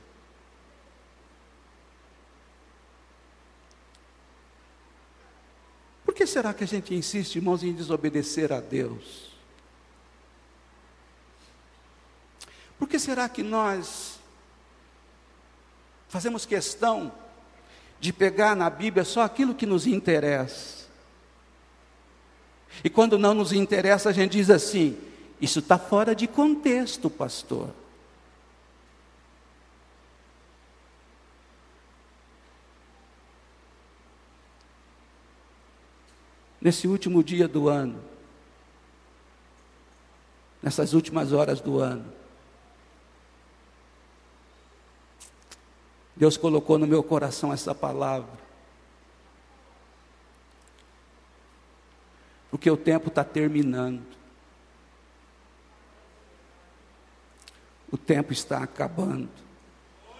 Por 6.06 6.14
que 6.14 6.26
será 6.26 6.54
que 6.54 6.64
a 6.64 6.66
gente 6.66 6.94
insiste, 6.94 7.36
irmãos, 7.36 7.62
em 7.62 7.74
desobedecer 7.74 8.50
a 8.50 8.60
Deus? 8.60 9.30
Por 12.78 12.88
que 12.88 12.98
será 12.98 13.28
que 13.28 13.42
nós 13.42 14.19
fazemos 16.10 16.44
questão 16.44 17.12
de 18.00 18.12
pegar 18.12 18.56
na 18.56 18.68
Bíblia 18.68 19.04
só 19.04 19.22
aquilo 19.22 19.54
que 19.54 19.64
nos 19.64 19.86
interessa. 19.86 20.88
E 22.82 22.90
quando 22.90 23.16
não 23.16 23.32
nos 23.32 23.52
interessa, 23.52 24.10
a 24.10 24.12
gente 24.12 24.32
diz 24.32 24.50
assim: 24.50 24.98
isso 25.40 25.60
está 25.60 25.78
fora 25.78 26.14
de 26.14 26.26
contexto, 26.26 27.08
pastor. 27.08 27.70
Nesse 36.60 36.88
último 36.88 37.22
dia 37.24 37.48
do 37.48 37.68
ano, 37.68 38.02
nessas 40.60 40.92
últimas 40.92 41.32
horas 41.32 41.60
do 41.60 41.78
ano, 41.78 42.19
Deus 46.20 46.36
colocou 46.36 46.78
no 46.78 46.86
meu 46.86 47.02
coração 47.02 47.50
essa 47.50 47.74
palavra. 47.74 48.38
Porque 52.50 52.70
o 52.70 52.76
tempo 52.76 53.08
está 53.08 53.24
terminando. 53.24 54.04
O 57.90 57.96
tempo 57.96 58.34
está 58.34 58.58
acabando. 58.58 59.30
A 60.06 60.10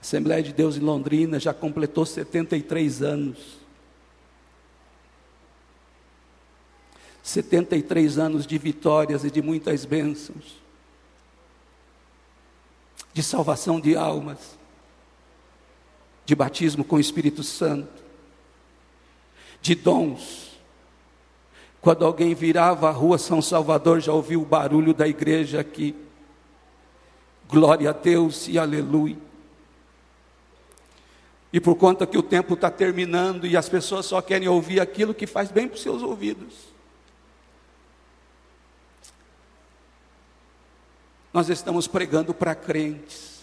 Assembleia 0.00 0.42
de 0.42 0.54
Deus 0.54 0.78
em 0.78 0.80
Londrina 0.80 1.38
já 1.38 1.52
completou 1.52 2.06
73 2.06 3.02
anos. 3.02 3.58
73 7.22 8.18
anos 8.18 8.46
de 8.46 8.56
vitórias 8.56 9.24
e 9.24 9.30
de 9.30 9.42
muitas 9.42 9.84
bênçãos 9.84 10.69
de 13.20 13.26
salvação 13.26 13.78
de 13.78 13.94
almas, 13.94 14.58
de 16.24 16.34
batismo 16.34 16.82
com 16.82 16.96
o 16.96 17.00
Espírito 17.00 17.42
Santo, 17.42 18.02
de 19.60 19.74
dons. 19.74 20.58
Quando 21.82 22.06
alguém 22.06 22.34
virava 22.34 22.88
a 22.88 22.92
rua 22.92 23.18
São 23.18 23.42
Salvador, 23.42 24.00
já 24.00 24.10
ouviu 24.10 24.40
o 24.40 24.46
barulho 24.46 24.94
da 24.94 25.06
igreja 25.06 25.60
aqui. 25.60 25.94
Glória 27.46 27.90
a 27.90 27.92
Deus 27.92 28.48
e 28.48 28.58
aleluia. 28.58 29.18
E 31.52 31.60
por 31.60 31.74
conta 31.74 32.06
que 32.06 32.16
o 32.16 32.22
tempo 32.22 32.54
está 32.54 32.70
terminando 32.70 33.46
e 33.46 33.54
as 33.54 33.68
pessoas 33.68 34.06
só 34.06 34.22
querem 34.22 34.48
ouvir 34.48 34.80
aquilo 34.80 35.12
que 35.12 35.26
faz 35.26 35.50
bem 35.50 35.68
para 35.68 35.74
os 35.74 35.82
seus 35.82 36.02
ouvidos. 36.02 36.69
Nós 41.32 41.48
estamos 41.48 41.86
pregando 41.86 42.34
para 42.34 42.54
crentes. 42.54 43.40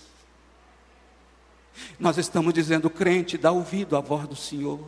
Nós 1.99 2.17
estamos 2.17 2.53
dizendo, 2.53 2.89
crente, 2.89 3.37
dá 3.37 3.51
ouvido 3.51 3.97
à 3.97 3.99
voz 3.99 4.27
do 4.27 4.35
Senhor. 4.35 4.79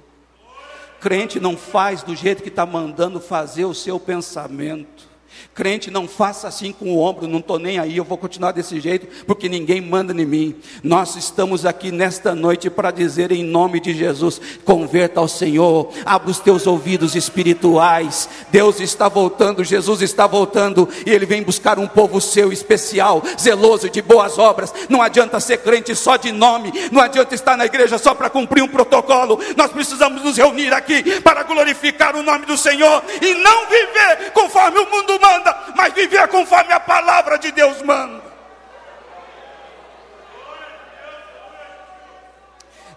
Crente 0.99 1.39
não 1.39 1.57
faz 1.57 2.03
do 2.03 2.15
jeito 2.15 2.43
que 2.43 2.49
está 2.49 2.65
mandando 2.65 3.19
fazer 3.19 3.65
o 3.65 3.73
seu 3.73 3.99
pensamento. 3.99 5.08
Crente, 5.53 5.91
não 5.91 6.07
faça 6.07 6.47
assim 6.47 6.71
com 6.71 6.93
o 6.93 6.99
ombro, 6.99 7.27
não 7.27 7.39
estou 7.39 7.59
nem 7.59 7.79
aí, 7.79 7.97
eu 7.97 8.03
vou 8.03 8.17
continuar 8.17 8.51
desse 8.51 8.79
jeito, 8.79 9.25
porque 9.25 9.49
ninguém 9.49 9.81
manda 9.81 10.13
em 10.13 10.25
mim. 10.25 10.55
Nós 10.83 11.15
estamos 11.15 11.65
aqui 11.65 11.91
nesta 11.91 12.33
noite 12.33 12.69
para 12.69 12.91
dizer 12.91 13.31
em 13.31 13.43
nome 13.43 13.79
de 13.79 13.93
Jesus: 13.93 14.39
converta 14.63 15.19
ao 15.19 15.27
Senhor, 15.27 15.91
abra 16.05 16.29
os 16.29 16.39
teus 16.39 16.65
ouvidos 16.65 17.15
espirituais. 17.15 18.29
Deus 18.51 18.79
está 18.79 19.09
voltando, 19.09 19.63
Jesus 19.63 20.01
está 20.01 20.27
voltando, 20.27 20.87
e 21.05 21.09
Ele 21.09 21.25
vem 21.25 21.43
buscar 21.43 21.77
um 21.77 21.87
povo 21.87 22.21
seu 22.21 22.53
especial, 22.53 23.21
zeloso 23.39 23.89
de 23.89 24.01
boas 24.01 24.37
obras. 24.37 24.73
Não 24.87 25.01
adianta 25.01 25.39
ser 25.39 25.57
crente 25.57 25.95
só 25.95 26.15
de 26.15 26.31
nome, 26.31 26.71
não 26.91 27.01
adianta 27.01 27.35
estar 27.35 27.57
na 27.57 27.65
igreja 27.65 27.97
só 27.97 28.13
para 28.13 28.29
cumprir 28.29 28.63
um 28.63 28.67
protocolo. 28.67 29.39
Nós 29.57 29.71
precisamos 29.71 30.23
nos 30.23 30.37
reunir 30.37 30.73
aqui 30.73 31.19
para 31.21 31.43
glorificar 31.43 32.15
o 32.15 32.23
nome 32.23 32.45
do 32.45 32.57
Senhor 32.57 33.03
e 33.21 33.33
não 33.35 33.65
viver 33.67 34.31
conforme 34.33 34.79
o 34.79 34.85
manda, 35.19 35.73
mas 35.75 35.93
viver 35.93 36.27
conforme 36.27 36.73
a 36.73 36.79
palavra 36.79 37.37
de 37.37 37.51
Deus 37.51 37.81
manda. 37.81 38.29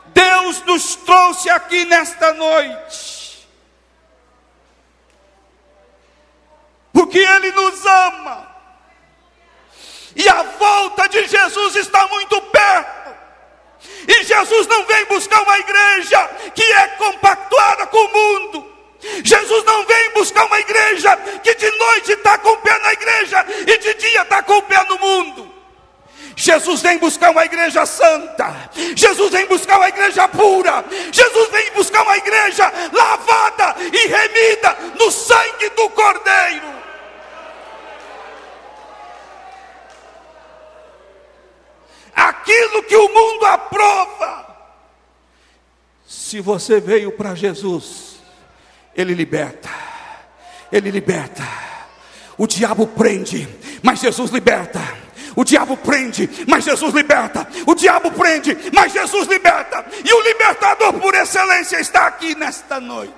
Deus 0.06 0.62
nos 0.62 0.96
trouxe 0.96 1.48
aqui 1.50 1.85
nesta 1.87 2.32
noite, 2.35 3.48
porque 6.92 7.18
Ele 7.18 7.52
nos 7.52 7.85
ama, 7.85 8.46
e 10.14 10.28
a 10.28 10.42
volta 10.42 11.08
de 11.08 11.26
Jesus 11.26 11.76
está 11.76 12.06
muito 12.08 12.40
perto. 12.42 13.02
E 14.06 14.24
Jesus 14.24 14.66
não 14.66 14.85
vem 14.85 15.04
buscar 15.06 15.42
uma 15.42 15.58
igreja 15.58 16.28
que 16.54 16.62
é 16.62 16.88
compactuada 16.88 17.87
com 17.87 17.98
o 17.98 18.12
mundo. 18.12 18.71
Jesus 19.24 19.64
não 19.64 19.84
vem 19.84 20.10
buscar 20.14 20.44
uma 20.46 20.60
igreja 20.60 21.16
que 21.42 21.54
de 21.54 21.70
noite 21.70 22.12
está 22.12 22.38
com 22.38 22.50
o 22.50 22.56
pé 22.58 22.78
na 22.78 22.92
igreja 22.92 23.46
e 23.66 23.78
de 23.78 23.94
dia 23.94 24.22
está 24.22 24.42
com 24.42 24.58
o 24.58 24.62
pé 24.62 24.84
no 24.84 24.98
mundo. 24.98 25.52
Jesus 26.36 26.80
vem 26.80 26.98
buscar 26.98 27.30
uma 27.30 27.44
igreja 27.44 27.84
santa, 27.84 28.70
Jesus 28.96 29.30
vem 29.30 29.46
buscar 29.46 29.76
uma 29.76 29.88
igreja 29.88 30.26
pura, 30.28 30.84
Jesus 31.10 31.50
vem 31.50 31.70
buscar 31.72 32.02
uma 32.02 32.16
igreja 32.16 32.72
lavada 32.92 33.76
e 33.80 34.06
remida 34.06 34.76
no 34.98 35.10
sangue 35.10 35.68
do 35.70 35.90
Cordeiro. 35.90 36.72
Aquilo 42.14 42.82
que 42.84 42.96
o 42.96 43.08
mundo 43.08 43.46
aprova. 43.46 44.56
Se 46.06 46.40
você 46.40 46.80
veio 46.80 47.12
para 47.12 47.34
Jesus, 47.34 48.12
ele 48.94 49.14
liberta. 49.14 49.70
Ele 50.70 50.90
liberta. 50.90 51.42
O 52.37 52.46
diabo 52.46 52.87
prende, 52.87 53.48
mas 53.83 54.00
Jesus 54.00 54.31
liberta. 54.31 54.81
O 55.35 55.44
diabo 55.44 55.76
prende, 55.76 56.28
mas 56.46 56.64
Jesus 56.64 56.94
liberta. 56.94 57.46
O 57.66 57.74
diabo 57.74 58.11
prende, 58.12 58.57
mas 58.72 58.92
Jesus 58.92 59.28
liberta. 59.28 59.85
E 60.05 60.12
o 60.12 60.20
libertador 60.22 60.94
por 60.94 61.14
excelência 61.14 61.81
está 61.81 62.07
aqui 62.07 62.35
nesta 62.35 62.81
noite. 62.81 63.14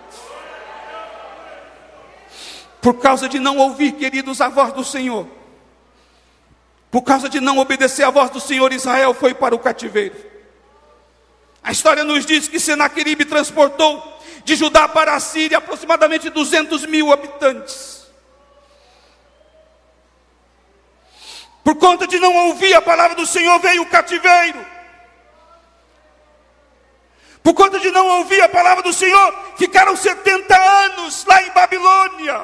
Por 2.80 2.94
causa 2.94 3.28
de 3.28 3.38
não 3.38 3.56
ouvir, 3.56 3.92
queridos, 3.92 4.40
a 4.40 4.48
voz 4.48 4.72
do 4.72 4.84
Senhor. 4.84 5.26
Por 6.90 7.02
causa 7.02 7.28
de 7.28 7.40
não 7.40 7.58
obedecer 7.58 8.04
a 8.04 8.10
voz 8.10 8.30
do 8.30 8.38
Senhor, 8.38 8.72
Israel 8.72 9.14
foi 9.14 9.34
para 9.34 9.54
o 9.54 9.58
cativeiro. 9.58 10.14
A 11.62 11.72
história 11.72 12.04
nos 12.04 12.26
diz 12.26 12.46
que 12.46 12.60
Senaqueribe 12.60 13.24
transportou 13.24 14.13
de 14.44 14.54
Judá 14.54 14.86
para 14.86 15.14
a 15.14 15.20
Síria, 15.20 15.58
aproximadamente 15.58 16.28
200 16.30 16.86
mil 16.86 17.12
habitantes. 17.12 18.04
Por 21.64 21.76
conta 21.76 22.06
de 22.06 22.18
não 22.20 22.34
ouvir 22.48 22.74
a 22.74 22.82
palavra 22.82 23.16
do 23.16 23.24
Senhor, 23.24 23.58
veio 23.58 23.82
o 23.82 23.86
cativeiro. 23.86 24.64
Por 27.42 27.54
conta 27.54 27.78
de 27.80 27.90
não 27.90 28.06
ouvir 28.18 28.42
a 28.42 28.48
palavra 28.48 28.82
do 28.82 28.92
Senhor, 28.92 29.34
ficaram 29.56 29.96
70 29.96 30.56
anos 30.56 31.24
lá 31.26 31.42
em 31.42 31.50
Babilônia. 31.52 32.42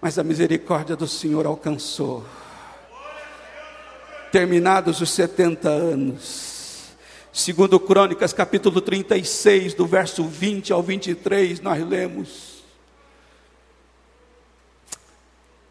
Mas 0.00 0.18
a 0.18 0.24
misericórdia 0.24 0.96
do 0.96 1.06
Senhor 1.06 1.46
alcançou. 1.46 2.24
Terminados 4.32 5.00
os 5.00 5.10
70 5.10 5.68
anos, 5.68 6.49
segundo 7.32 7.78
Crônicas, 7.78 8.32
capítulo 8.32 8.80
36, 8.80 9.74
do 9.74 9.86
verso 9.86 10.24
20 10.24 10.72
ao 10.72 10.82
23, 10.82 11.60
nós 11.60 11.86
lemos: 11.86 12.62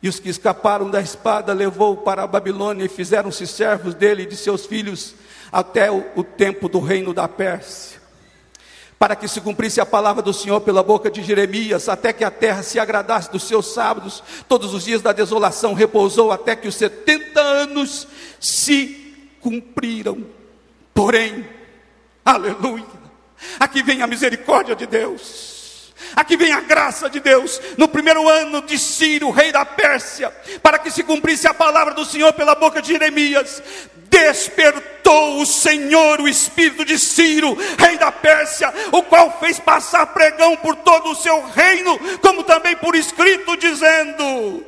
E 0.01 0.07
os 0.07 0.19
que 0.19 0.29
escaparam 0.29 0.89
da 0.89 1.01
espada 1.01 1.53
levou 1.53 1.97
para 1.97 2.23
a 2.23 2.27
Babilônia 2.27 2.85
e 2.85 2.89
fizeram-se 2.89 3.45
servos 3.45 3.93
dele 3.93 4.23
e 4.23 4.25
de 4.25 4.37
seus 4.37 4.65
filhos 4.65 5.15
até 5.51 5.91
o, 5.91 6.23
tempo 6.23 6.69
do 6.69 6.79
reino 6.79 7.13
da 7.13 7.27
Pérsia. 7.27 7.99
Para 8.97 9.15
que 9.15 9.27
se 9.27 9.41
cumprisse 9.41 9.79
a 9.79 9.85
palavra 9.85 10.21
do 10.21 10.33
Senhor 10.33 10.59
pela 10.61 10.83
boca 10.83 11.09
de 11.09 11.23
Jeremias, 11.23 11.87
até 11.87 12.11
que 12.11 12.23
a 12.23 12.31
terra 12.31 12.63
se 12.63 12.79
agradasse 12.79 13.31
dos 13.31 13.43
seus 13.43 13.73
sábados, 13.73 14.21
todos 14.47 14.73
os 14.73 14.83
dias 14.83 15.01
da 15.01 15.13
desolação 15.13 15.73
repousou, 15.73 16.31
até 16.31 16.55
que 16.55 16.67
os 16.67 16.75
setenta 16.75 17.41
anos 17.41 18.07
se 18.39 19.15
cumpriram. 19.41 20.38
Porém, 20.99 21.47
aleluia, 22.25 22.85
aqui 23.57 23.81
vem 23.81 24.01
a 24.01 24.07
misericórdia 24.07 24.75
de 24.75 24.85
Deus 24.85 25.49
Aqui 26.15 26.35
vem 26.35 26.51
a 26.51 26.61
graça 26.61 27.09
de 27.09 27.19
Deus. 27.19 27.61
No 27.77 27.87
primeiro 27.87 28.27
ano 28.27 28.61
de 28.61 28.77
Ciro, 28.77 29.29
rei 29.29 29.51
da 29.51 29.65
Pérsia, 29.65 30.29
para 30.61 30.79
que 30.79 30.89
se 30.89 31.03
cumprisse 31.03 31.47
a 31.47 31.53
palavra 31.53 31.93
do 31.93 32.05
Senhor 32.05 32.33
pela 32.33 32.55
boca 32.55 32.81
de 32.81 32.89
Jeremias, 32.89 33.61
despertou 34.09 35.41
o 35.41 35.45
Senhor 35.45 36.19
o 36.19 36.27
espírito 36.27 36.83
de 36.83 36.97
Ciro, 36.97 37.57
rei 37.77 37.97
da 37.97 38.11
Pérsia, 38.11 38.73
o 38.91 39.03
qual 39.03 39.39
fez 39.39 39.59
passar 39.59 40.05
pregão 40.07 40.55
por 40.57 40.75
todo 40.75 41.11
o 41.11 41.15
seu 41.15 41.45
reino, 41.47 41.97
como 42.19 42.43
também 42.43 42.75
por 42.75 42.95
escrito, 42.95 43.55
dizendo: 43.57 44.65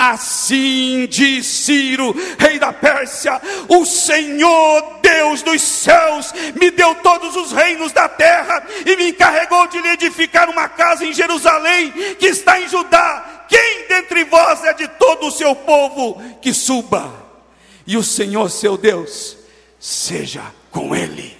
Assim 0.00 1.06
diz 1.10 1.46
Ciro, 1.46 2.16
rei 2.38 2.58
da 2.58 2.72
Pérsia: 2.72 3.38
O 3.68 3.84
Senhor 3.84 4.98
Deus 5.02 5.42
dos 5.42 5.60
céus 5.60 6.32
me 6.58 6.70
deu 6.70 6.94
todos 6.94 7.36
os 7.36 7.52
reinos 7.52 7.92
da 7.92 8.08
terra 8.08 8.64
e 8.86 8.96
me 8.96 9.10
encarregou 9.10 9.66
de 9.66 9.78
lhe 9.78 9.90
edificar 9.90 10.48
uma 10.48 10.70
casa 10.70 11.04
em 11.04 11.12
Jerusalém, 11.12 11.92
que 12.18 12.28
está 12.28 12.58
em 12.58 12.66
Judá. 12.66 13.44
Quem 13.46 13.88
dentre 13.88 14.24
vós 14.24 14.64
é 14.64 14.72
de 14.72 14.88
todo 14.88 15.26
o 15.26 15.30
seu 15.30 15.54
povo 15.54 16.18
que 16.40 16.54
suba? 16.54 17.12
E 17.86 17.94
o 17.98 18.02
Senhor 18.02 18.50
seu 18.50 18.78
Deus 18.78 19.36
seja 19.78 20.40
com 20.70 20.96
ele. 20.96 21.36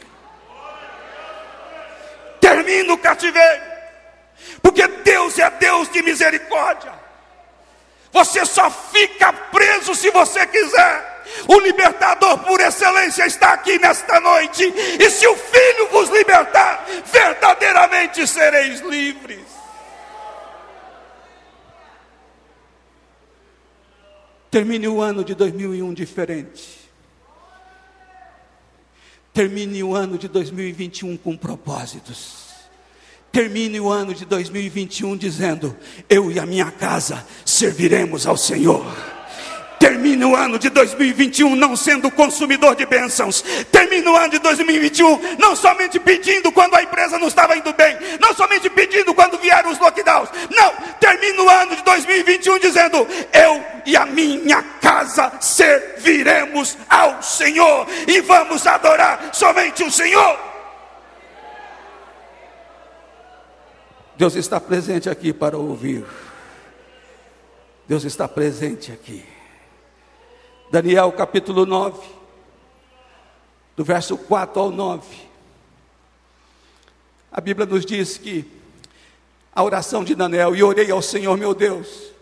Termina 2.39 2.93
o 2.93 2.99
cativeiro, 2.99 3.63
porque 4.61 4.87
Deus 4.87 5.39
é 5.39 5.49
Deus 5.49 5.91
de 5.91 6.03
misericórdia. 6.03 7.01
Você 8.13 8.45
só 8.45 8.71
fica 8.71 9.33
preso 9.33 9.95
se 9.95 10.11
você 10.11 10.47
quiser. 10.47 11.11
O 11.47 11.61
libertador 11.61 12.39
por 12.39 12.61
excelência 12.61 13.25
está 13.25 13.53
aqui 13.53 13.79
nesta 13.79 14.21
noite. 14.21 14.65
E 14.65 15.11
se 15.11 15.27
o 15.27 15.37
Filho 15.37 15.89
vos 15.91 16.09
libertar, 16.11 16.85
verdadeiramente 17.07 18.27
sereis 18.27 18.81
livres. 18.81 19.45
Termine 24.51 24.89
o 24.89 25.01
ano 25.01 25.23
de 25.23 25.35
2001 25.35 25.95
diferente. 25.95 26.81
Termine 29.33 29.85
o 29.85 29.95
ano 29.95 30.19
de 30.19 30.27
2021 30.27 31.17
com 31.17 31.37
propósitos 31.37 32.40
termine 33.33 33.81
o 33.81 33.89
ano 33.89 34.15
de 34.15 34.25
2021 34.25 35.17
dizendo: 35.17 35.77
Eu 36.09 36.31
e 36.31 36.39
a 36.39 36.47
minha 36.47 36.71
casa 36.71 37.25
serviremos 37.45 38.27
ao 38.27 38.37
Senhor. 38.37 38.85
Termine 39.81 40.23
o 40.27 40.37
ano 40.37 40.59
de 40.59 40.69
2021 40.69 41.57
não 41.57 41.75
sendo 41.75 42.11
consumidor 42.11 42.77
de 42.77 42.85
bênçãos. 42.85 43.43
Termine 43.73 44.07
o 44.07 44.15
ano 44.15 44.29
de 44.29 44.39
2021 44.39 45.39
não 45.39 45.57
somente 45.57 45.99
pedindo 45.99 46.53
quando 46.53 46.75
a 46.75 46.83
empresa 46.83 47.19
não 47.19 47.29
estava 47.29 47.57
indo 47.57 47.73
bem. 47.73 47.97
Não 48.21 48.35
somente 48.35 48.69
pedindo 48.69 49.15
quando 49.15 49.39
vieram 49.39 49.71
os 49.71 49.79
lockdowns. 49.79 50.29
Não. 50.51 50.75
Termine 51.01 51.39
o 51.39 51.49
ano 51.49 51.77
de 51.77 51.83
2021 51.83 52.59
dizendo: 52.59 53.09
Eu 53.33 53.65
e 53.87 53.97
a 53.97 54.05
minha 54.05 54.63
casa 54.83 55.33
serviremos 55.41 56.77
ao 56.87 57.23
Senhor. 57.23 57.87
E 58.07 58.21
vamos 58.21 58.67
adorar 58.67 59.31
somente 59.33 59.83
o 59.83 59.91
Senhor. 59.91 60.50
Deus 64.21 64.35
está 64.35 64.61
presente 64.61 65.09
aqui 65.09 65.33
para 65.33 65.57
ouvir. 65.57 66.05
Deus 67.89 68.05
está 68.05 68.29
presente 68.29 68.93
aqui. 68.93 69.25
Daniel 70.71 71.11
capítulo 71.13 71.65
9, 71.65 72.07
do 73.75 73.83
verso 73.83 74.19
4 74.19 74.61
ao 74.61 74.71
9. 74.71 75.07
A 77.33 77.41
Bíblia 77.41 77.65
nos 77.65 77.87
diz 77.87 78.19
que 78.19 78.45
a 79.55 79.63
oração 79.63 80.05
de 80.05 80.15
Daniel, 80.15 80.55
e 80.55 80.63
orei 80.63 80.91
ao 80.91 81.01
Senhor 81.01 81.39
meu 81.39 81.55
Deus, 81.55 82.13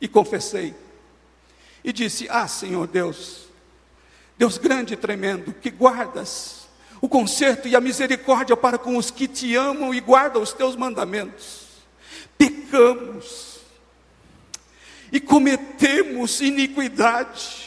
e 0.00 0.08
confessei, 0.08 0.74
e 1.84 1.92
disse: 1.92 2.26
Ah, 2.28 2.48
Senhor 2.48 2.88
Deus, 2.88 3.46
Deus 4.36 4.58
grande 4.58 4.94
e 4.94 4.96
tremendo, 4.96 5.52
que 5.52 5.70
guardas 5.70 6.65
o 7.06 7.08
conserto 7.08 7.68
e 7.68 7.76
a 7.76 7.80
misericórdia 7.80 8.56
para 8.56 8.76
com 8.76 8.96
os 8.96 9.12
que 9.12 9.28
te 9.28 9.54
amam 9.54 9.94
e 9.94 10.00
guardam 10.00 10.42
os 10.42 10.52
teus 10.52 10.74
mandamentos. 10.74 11.66
Pecamos 12.36 13.60
e 15.12 15.20
cometemos 15.20 16.40
iniquidade 16.40 17.64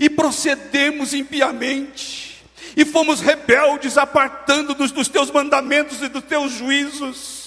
e 0.00 0.10
procedemos 0.10 1.14
impiamente 1.14 2.44
e 2.76 2.84
fomos 2.84 3.20
rebeldes, 3.20 3.96
apartando-nos 3.96 4.90
dos 4.90 5.06
teus 5.06 5.30
mandamentos 5.30 6.02
e 6.02 6.08
dos 6.08 6.24
teus 6.24 6.50
juízos 6.50 7.40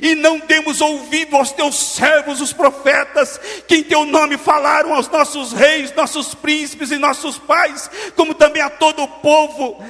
e 0.00 0.14
não 0.14 0.38
demos 0.38 0.80
ouvido 0.80 1.36
aos 1.36 1.52
teus 1.52 1.76
servos, 1.76 2.40
os 2.40 2.52
profetas, 2.52 3.40
que 3.66 3.76
em 3.76 3.82
teu 3.82 4.04
nome 4.04 4.36
falaram 4.36 4.94
aos 4.94 5.08
nossos 5.08 5.52
reis, 5.52 5.94
nossos 5.94 6.34
príncipes 6.34 6.90
e 6.90 6.98
nossos 6.98 7.38
pais, 7.38 7.90
como 8.14 8.34
também 8.34 8.62
a 8.62 8.70
todo 8.70 9.02
o 9.02 9.08
povo 9.08 9.82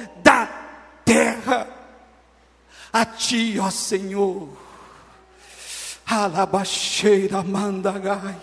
terra. 1.07 1.67
A 2.91 3.05
ti, 3.05 3.57
ó 3.59 3.71
Senhor, 3.71 4.49
alabaxeira 6.05 7.41
mandagai. 7.43 8.35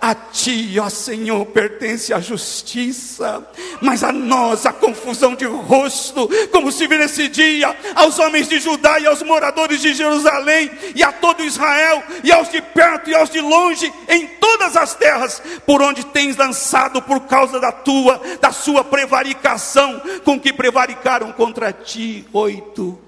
A 0.00 0.14
ti, 0.14 0.78
ó 0.78 0.88
Senhor, 0.88 1.44
pertence 1.46 2.12
a 2.12 2.20
justiça, 2.20 3.46
mas 3.80 4.04
a 4.04 4.12
nós 4.12 4.66
a 4.66 4.72
confusão 4.72 5.34
de 5.34 5.44
rosto, 5.44 6.28
como 6.52 6.70
se 6.70 6.86
vê 6.86 6.98
nesse 6.98 7.28
dia, 7.28 7.76
aos 7.94 8.18
homens 8.18 8.48
de 8.48 8.58
Judá 8.60 8.98
e 8.98 9.06
aos 9.06 9.22
moradores 9.22 9.80
de 9.80 9.94
Jerusalém, 9.94 10.70
e 10.94 11.02
a 11.02 11.12
todo 11.12 11.42
Israel, 11.42 12.02
e 12.22 12.30
aos 12.30 12.50
de 12.50 12.60
perto 12.60 13.10
e 13.10 13.14
aos 13.14 13.30
de 13.30 13.40
longe, 13.40 13.92
em 14.08 14.26
todas 14.26 14.76
as 14.76 14.94
terras, 14.94 15.42
por 15.64 15.82
onde 15.82 16.04
tens 16.06 16.36
lançado 16.36 17.00
por 17.02 17.20
causa 17.20 17.58
da 17.58 17.72
tua, 17.72 18.20
da 18.40 18.52
sua 18.52 18.84
prevaricação, 18.84 20.00
com 20.24 20.38
que 20.38 20.52
prevaricaram 20.52 21.32
contra 21.32 21.72
ti, 21.72 22.26
oito, 22.32 22.98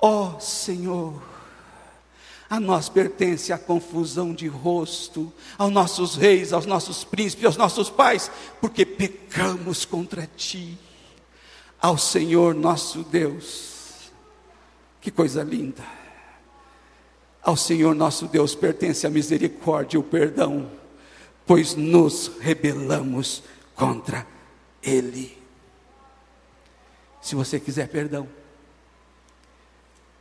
ó 0.00 0.38
Senhor 0.38 1.27
a 2.50 2.58
nós 2.58 2.88
pertence 2.88 3.52
a 3.52 3.58
confusão 3.58 4.32
de 4.32 4.46
rosto, 4.46 5.32
aos 5.58 5.70
nossos 5.70 6.16
reis, 6.16 6.52
aos 6.52 6.64
nossos 6.64 7.04
príncipes, 7.04 7.44
aos 7.44 7.56
nossos 7.56 7.90
pais, 7.90 8.30
porque 8.60 8.86
pecamos 8.86 9.84
contra 9.84 10.26
ti, 10.26 10.78
ao 11.80 11.98
Senhor 11.98 12.54
nosso 12.54 13.02
Deus. 13.02 14.10
Que 15.00 15.10
coisa 15.10 15.42
linda! 15.42 15.84
Ao 17.42 17.56
Senhor 17.56 17.94
nosso 17.94 18.26
Deus 18.26 18.54
pertence 18.54 19.06
a 19.06 19.10
misericórdia 19.10 19.96
e 19.96 20.00
o 20.00 20.02
perdão, 20.02 20.70
pois 21.46 21.74
nos 21.74 22.32
rebelamos 22.40 23.42
contra 23.74 24.26
Ele. 24.82 25.36
Se 27.20 27.34
você 27.34 27.60
quiser 27.60 27.88
perdão, 27.88 28.28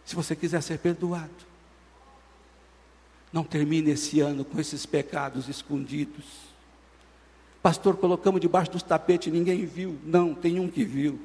se 0.05 0.15
você 0.15 0.35
quiser 0.35 0.61
ser 0.61 0.79
perdoado, 0.79 1.46
não 3.37 3.43
termine 3.43 3.91
esse 3.91 4.19
ano 4.19 4.43
com 4.43 4.59
esses 4.59 4.83
pecados 4.83 5.47
escondidos. 5.47 6.25
Pastor, 7.61 7.95
colocamos 7.95 8.41
debaixo 8.41 8.71
dos 8.71 8.81
tapetes, 8.81 9.31
ninguém 9.31 9.63
viu. 9.63 9.95
Não, 10.03 10.33
tem 10.33 10.59
um 10.59 10.67
que 10.67 10.83
viu. 10.83 11.19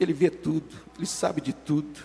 Ele 0.00 0.12
vê 0.12 0.28
tudo, 0.28 0.74
ele 0.96 1.06
sabe 1.06 1.40
de 1.40 1.52
tudo. 1.52 2.00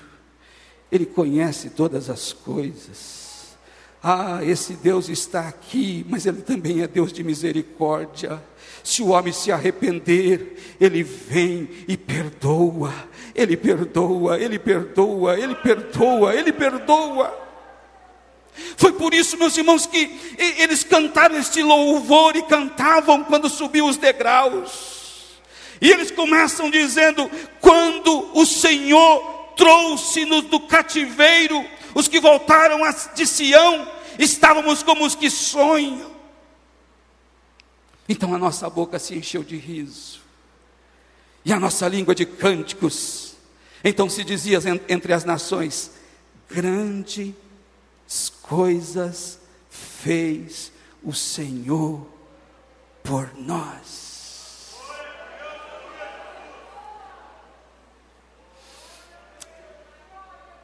Ele 0.92 1.08
conhece 1.08 1.72
todas 1.72 2.12
as 2.12 2.32
coisas. 2.32 3.58
Ah, 4.04 4.44
esse 4.44 4.74
Deus 4.74 5.10
está 5.10 5.48
aqui, 5.48 6.06
mas 6.08 6.28
ele 6.28 6.44
também 6.44 6.82
é 6.82 6.88
Deus 6.88 7.12
de 7.12 7.24
misericórdia. 7.24 8.40
Se 8.84 9.02
o 9.02 9.08
homem 9.08 9.34
se 9.34 9.52
arrepender, 9.52 10.76
ele 10.80 11.02
vem 11.02 11.68
e 11.88 11.98
perdoa. 11.98 12.94
Ele 13.34 13.58
perdoa, 13.58 14.40
ele 14.40 14.60
perdoa, 14.60 15.40
ele 15.40 15.56
perdoa, 15.56 16.36
ele 16.36 16.54
perdoa. 16.54 17.51
Foi 18.78 18.92
por 18.94 19.14
isso, 19.14 19.38
meus 19.38 19.56
irmãos, 19.56 19.86
que 19.86 20.36
eles 20.38 20.84
cantaram 20.84 21.38
este 21.38 21.64
louvor 21.64 22.36
e 22.36 22.44
cantavam 22.44 23.24
quando 23.24 23.50
subiam 23.50 23.88
os 23.88 23.98
degraus. 23.98 25.40
E 25.80 25.90
eles 25.90 26.12
começam 26.12 26.70
dizendo: 26.70 27.30
quando 27.60 28.38
o 28.38 28.46
Senhor 28.46 29.54
trouxe-nos 29.56 30.44
do 30.46 30.60
cativeiro, 30.60 31.66
os 31.96 32.08
que 32.08 32.20
voltaram 32.20 32.80
de 33.16 33.26
Sião, 33.26 33.88
estávamos 34.20 34.84
como 34.84 35.06
os 35.06 35.16
que 35.16 35.30
sonham. 35.30 36.12
Então 38.08 38.34
a 38.34 38.38
nossa 38.38 38.70
boca 38.70 39.00
se 39.00 39.16
encheu 39.16 39.44
de 39.44 39.56
riso, 39.56 40.20
e 41.46 41.54
a 41.54 41.60
nossa 41.60 41.88
língua 41.88 42.14
de 42.14 42.26
cânticos. 42.26 43.36
Então 43.84 44.10
se 44.10 44.24
dizia 44.24 44.60
entre 44.88 45.14
as 45.14 45.24
nações: 45.24 45.92
grande 46.50 47.36
coisas 48.52 49.40
fez 49.70 50.74
o 51.02 51.14
Senhor 51.14 52.06
por 53.02 53.34
nós. 53.38 54.76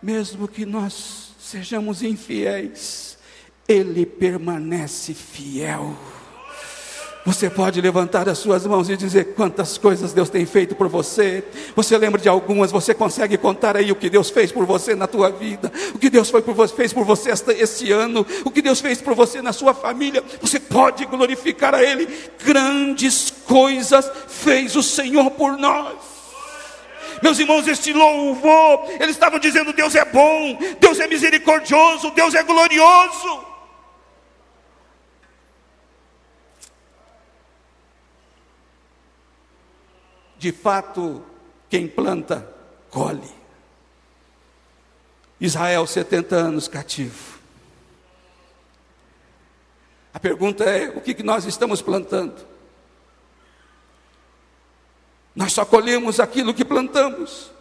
Mesmo 0.04 0.50
que 0.50 0.66
nós 0.66 1.32
sejamos 1.40 2.04
infiéis, 2.04 3.18
Ele 3.66 4.06
permanece 4.06 5.14
fiel. 5.14 5.96
Você 7.28 7.50
pode 7.50 7.82
levantar 7.82 8.30
as 8.30 8.38
suas 8.38 8.66
mãos 8.66 8.90
e 8.90 8.96
dizer 8.96 9.34
quantas 9.36 9.78
coisas 9.78 10.14
Deus 10.14 10.30
tem 10.30 10.46
feito 10.46 10.74
por 10.76 10.88
você. 10.88 11.44
Você 11.76 11.98
lembra 11.98 12.22
de 12.22 12.30
algumas, 12.30 12.72
você 12.72 12.94
consegue 12.94 13.38
contar 13.38 13.76
aí 13.76 13.92
o 13.92 13.98
que 13.98 14.10
Deus 14.10 14.30
fez 14.30 14.50
por 14.50 14.66
você 14.66 14.96
na 14.96 15.08
tua 15.08 15.30
vida, 15.30 15.70
o 15.94 16.00
que 16.00 16.10
Deus 16.10 16.32
por 16.32 16.42
fez 16.70 16.94
por 16.94 17.04
você 17.04 17.30
esta, 17.30 17.52
este 17.52 17.92
ano, 17.92 18.26
o 18.46 18.50
que 18.50 18.62
Deus 18.62 18.80
fez 18.80 19.02
por 19.02 19.14
você 19.14 19.42
na 19.42 19.52
sua 19.52 19.74
família. 19.74 20.24
Você 20.40 20.58
pode 20.58 21.04
glorificar 21.04 21.76
a 21.76 21.84
Ele. 21.84 22.08
Grandes 22.46 23.30
coisas 23.46 24.10
fez 24.30 24.78
o 24.78 24.82
Senhor 24.82 25.30
por 25.32 25.58
nós. 25.58 25.98
Meus 27.22 27.38
irmãos, 27.40 27.68
este 27.68 27.92
louvor, 27.92 28.86
eles 29.02 29.18
estavam 29.18 29.38
dizendo: 29.38 29.74
Deus 29.74 29.96
é 29.96 30.06
bom, 30.06 30.58
Deus 30.80 30.98
é 30.98 31.08
misericordioso, 31.08 32.10
Deus 32.12 32.34
é 32.34 32.44
glorioso. 32.44 33.47
De 40.48 40.54
fato, 40.54 41.22
quem 41.70 41.90
planta, 41.90 42.50
colhe. 42.90 43.30
Israel, 45.42 45.86
70 45.86 46.38
anos 46.38 46.70
cativo. 46.70 47.38
A 50.14 50.20
pergunta 50.22 50.64
é: 50.64 50.88
o 50.88 51.02
que, 51.02 51.22
nós 51.22 51.44
estamos 51.44 51.82
plantando? 51.82 52.48
Nós 55.36 55.52
só 55.52 55.66
colhemos 55.66 56.18
aquilo 56.18 56.54
que 56.54 56.64
plantamos. 56.64 57.52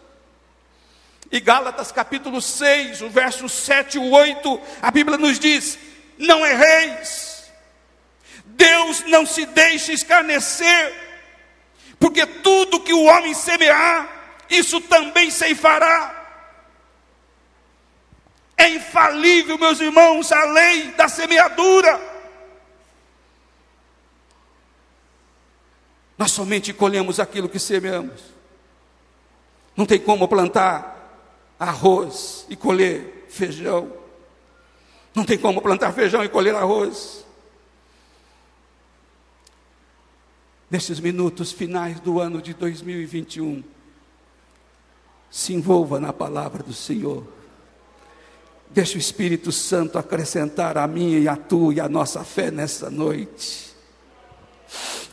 E 1.29 1.41
Gálatas 1.41 1.91
capítulo 1.91 2.41
6, 2.41 3.01
o 3.01 3.09
verso 3.09 3.49
7 3.49 3.97
e 3.97 3.99
8, 3.99 4.61
a 4.81 4.89
Bíblia 4.91 5.17
nos 5.17 5.37
diz: 5.37 5.77
não 6.17 6.45
erreis, 6.45 7.51
Deus 8.45 9.03
não 9.07 9.25
se 9.25 9.45
deixa 9.45 9.91
escarnecer, 9.91 11.06
porque 11.99 12.25
tudo 12.25 12.79
que 12.79 12.93
o 12.93 13.03
homem 13.03 13.33
semear, 13.33 14.35
isso 14.49 14.79
também 14.81 15.29
ceifará. 15.29 16.13
É 18.55 18.69
infalível, 18.69 19.57
meus 19.57 19.79
irmãos, 19.79 20.31
a 20.31 20.45
lei 20.45 20.91
da 20.91 21.07
semeadura. 21.07 22.17
Nós 26.17 26.31
somente 26.31 26.73
colhemos 26.73 27.19
aquilo 27.19 27.47
que 27.47 27.59
semeamos. 27.59 28.21
Não 29.75 29.85
tem 29.85 29.99
como 29.99 30.27
plantar 30.27 30.95
arroz 31.59 32.47
e 32.49 32.55
colher 32.55 33.27
feijão. 33.29 33.93
Não 35.13 35.23
tem 35.23 35.37
como 35.37 35.61
plantar 35.61 35.91
feijão 35.93 36.23
e 36.23 36.29
colher 36.29 36.55
arroz. 36.55 37.26
Nesses 40.69 40.99
minutos 40.99 41.51
finais 41.51 41.99
do 41.99 42.19
ano 42.19 42.41
de 42.41 42.53
2021, 42.53 43.63
se 45.29 45.53
envolva 45.53 45.99
na 45.99 46.11
palavra 46.11 46.63
do 46.63 46.73
Senhor. 46.73 47.25
Deixe 48.69 48.97
o 48.97 48.99
Espírito 48.99 49.51
Santo 49.51 49.97
acrescentar 49.97 50.77
a 50.77 50.85
minha 50.87 51.19
e 51.19 51.27
a 51.27 51.37
tua 51.37 51.73
e 51.73 51.79
a 51.79 51.87
nossa 51.87 52.23
fé 52.23 52.51
nessa 52.51 52.89
noite. 52.89 53.67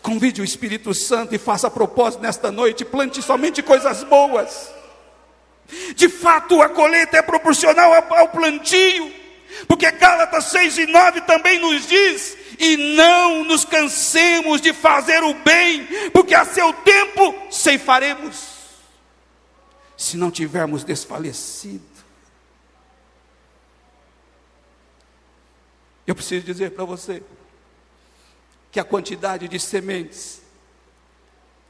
Convide 0.02 0.40
o 0.40 0.44
Espírito 0.44 0.92
Santo 0.92 1.34
e 1.34 1.38
faça 1.38 1.70
propósito 1.70 2.22
nesta 2.22 2.50
noite, 2.50 2.84
plante 2.84 3.22
somente 3.22 3.62
coisas 3.62 4.02
boas. 4.02 4.70
De 5.94 6.08
fato, 6.08 6.60
a 6.60 6.68
colheita 6.68 7.16
é 7.16 7.22
proporcional 7.22 7.92
ao 8.10 8.28
plantio, 8.28 9.10
porque 9.68 9.90
Gálatas 9.92 10.46
6 10.46 10.78
e 10.78 10.86
9 10.86 11.20
também 11.22 11.58
nos 11.60 11.86
diz 11.86 12.43
e 12.58 12.76
não 12.96 13.44
nos 13.44 13.64
cansemos 13.64 14.60
de 14.60 14.72
fazer 14.72 15.22
o 15.22 15.34
bem, 15.34 15.86
porque 16.10 16.34
a 16.34 16.44
seu 16.44 16.72
tempo 16.72 17.34
ceifaremos, 17.50 18.54
se 19.96 20.16
não 20.16 20.30
tivermos 20.30 20.84
desfalecido. 20.84 21.94
Eu 26.06 26.14
preciso 26.14 26.44
dizer 26.44 26.72
para 26.72 26.84
você 26.84 27.22
que 28.70 28.78
a 28.78 28.84
quantidade 28.84 29.48
de 29.48 29.58
sementes, 29.58 30.42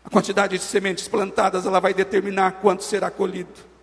a 0.04 0.10
quantidade 0.10 0.58
de 0.58 0.64
sementes 0.64 1.06
plantadas, 1.06 1.66
ela 1.66 1.80
vai 1.80 1.94
determinar 1.94 2.52
quanto 2.60 2.82
será 2.82 3.10
colhido. 3.10 3.74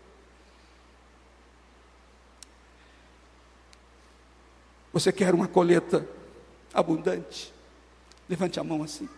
Você 4.92 5.12
quer 5.12 5.34
uma 5.34 5.48
colheita 5.48 6.06
abundante. 6.74 7.54
Levante 8.30 8.60
a 8.60 8.64
mão 8.64 8.84
assim. 8.84 9.10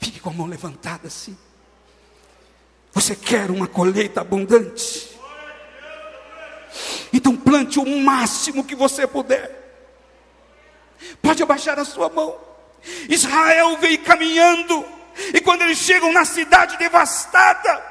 Fique 0.00 0.18
com 0.20 0.30
a 0.30 0.32
mão 0.32 0.46
levantada 0.46 1.06
assim. 1.06 1.36
Você 2.92 3.14
quer 3.14 3.50
uma 3.50 3.66
colheita 3.66 4.20
abundante? 4.20 5.18
Então 7.12 7.36
plante 7.36 7.78
o 7.78 8.00
máximo 8.00 8.64
que 8.64 8.74
você 8.74 9.06
puder. 9.06 9.60
Pode 11.20 11.42
abaixar 11.42 11.78
a 11.78 11.84
sua 11.84 12.08
mão. 12.08 12.36
Israel 13.08 13.76
veio 13.78 14.02
caminhando, 14.02 14.84
e 15.32 15.40
quando 15.40 15.62
eles 15.62 15.78
chegam 15.78 16.12
na 16.12 16.24
cidade 16.24 16.76
devastada, 16.78 17.82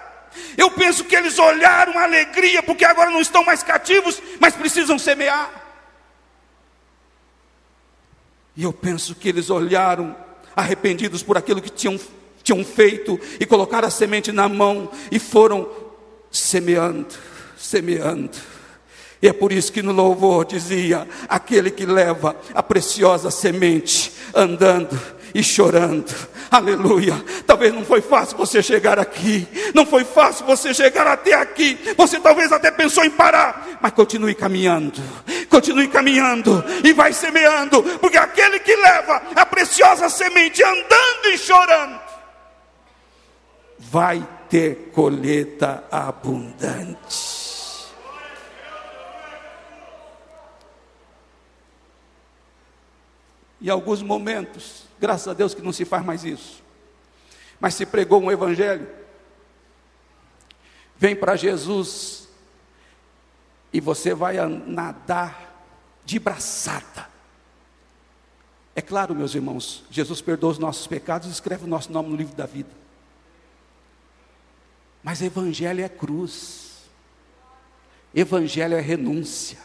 eu 0.57 0.71
penso 0.71 1.03
que 1.05 1.15
eles 1.15 1.37
olharam 1.39 1.97
a 1.97 2.03
alegria, 2.03 2.61
porque 2.63 2.85
agora 2.85 3.09
não 3.09 3.21
estão 3.21 3.43
mais 3.43 3.63
cativos, 3.63 4.21
mas 4.39 4.55
precisam 4.55 4.97
semear. 4.97 5.60
E 8.55 8.63
eu 8.63 8.73
penso 8.73 9.15
que 9.15 9.29
eles 9.29 9.49
olharam 9.49 10.15
arrependidos 10.55 11.23
por 11.23 11.37
aquilo 11.37 11.61
que 11.61 11.69
tinham, 11.69 11.99
tinham 12.43 12.63
feito 12.63 13.19
e 13.39 13.45
colocaram 13.45 13.87
a 13.87 13.91
semente 13.91 14.31
na 14.31 14.49
mão 14.49 14.89
e 15.11 15.19
foram 15.19 15.69
semeando, 16.29 17.07
semeando. 17.57 18.37
E 19.21 19.27
é 19.27 19.33
por 19.33 19.51
isso 19.51 19.71
que 19.71 19.81
no 19.81 19.91
louvor 19.91 20.45
dizia: 20.45 21.07
aquele 21.29 21.69
que 21.69 21.85
leva 21.85 22.35
a 22.53 22.63
preciosa 22.63 23.29
semente 23.29 24.11
andando 24.33 24.99
e 25.33 25.43
chorando. 25.43 26.13
Aleluia. 26.49 27.23
Talvez 27.45 27.73
não 27.73 27.85
foi 27.85 28.01
fácil 28.01 28.37
você 28.37 28.61
chegar 28.61 28.99
aqui. 28.99 29.47
Não 29.73 29.85
foi 29.85 30.03
fácil 30.03 30.45
você 30.45 30.73
chegar 30.73 31.07
até 31.07 31.33
aqui. 31.33 31.77
Você 31.97 32.19
talvez 32.19 32.51
até 32.51 32.71
pensou 32.71 33.03
em 33.05 33.09
parar. 33.09 33.79
Mas 33.81 33.91
continue 33.93 34.35
caminhando. 34.35 35.01
Continue 35.49 35.87
caminhando. 35.87 36.63
E 36.83 36.93
vai 36.93 37.13
semeando. 37.13 37.81
Porque 37.99 38.17
aquele 38.17 38.59
que 38.59 38.75
leva 38.75 39.21
a 39.35 39.45
preciosa 39.45 40.09
semente 40.09 40.63
andando 40.63 41.25
e 41.33 41.37
chorando. 41.37 41.99
Vai 43.79 44.27
ter 44.49 44.91
colheita 44.93 45.83
abundante. 45.89 47.41
Em 53.61 53.69
alguns 53.69 54.01
momentos, 54.01 54.90
Graças 55.01 55.27
a 55.27 55.33
Deus 55.33 55.55
que 55.55 55.63
não 55.63 55.73
se 55.73 55.83
faz 55.83 56.05
mais 56.05 56.23
isso. 56.23 56.61
Mas 57.59 57.73
se 57.73 57.87
pregou 57.87 58.21
um 58.21 58.31
evangelho, 58.31 58.87
vem 60.95 61.15
para 61.15 61.35
Jesus 61.35 62.29
e 63.73 63.79
você 63.79 64.13
vai 64.13 64.37
nadar 64.47 65.65
de 66.05 66.19
braçada. 66.19 67.09
É 68.75 68.81
claro, 68.81 69.15
meus 69.15 69.33
irmãos, 69.33 69.83
Jesus 69.89 70.21
perdoa 70.21 70.51
os 70.51 70.59
nossos 70.59 70.85
pecados 70.85 71.27
e 71.27 71.31
escreve 71.31 71.65
o 71.65 71.67
nosso 71.67 71.91
nome 71.91 72.09
no 72.09 72.15
livro 72.15 72.35
da 72.35 72.45
vida. 72.45 72.69
Mas 75.01 75.21
evangelho 75.23 75.83
é 75.83 75.89
cruz. 75.89 76.83
Evangelho 78.13 78.75
é 78.75 78.81
renúncia. 78.81 79.57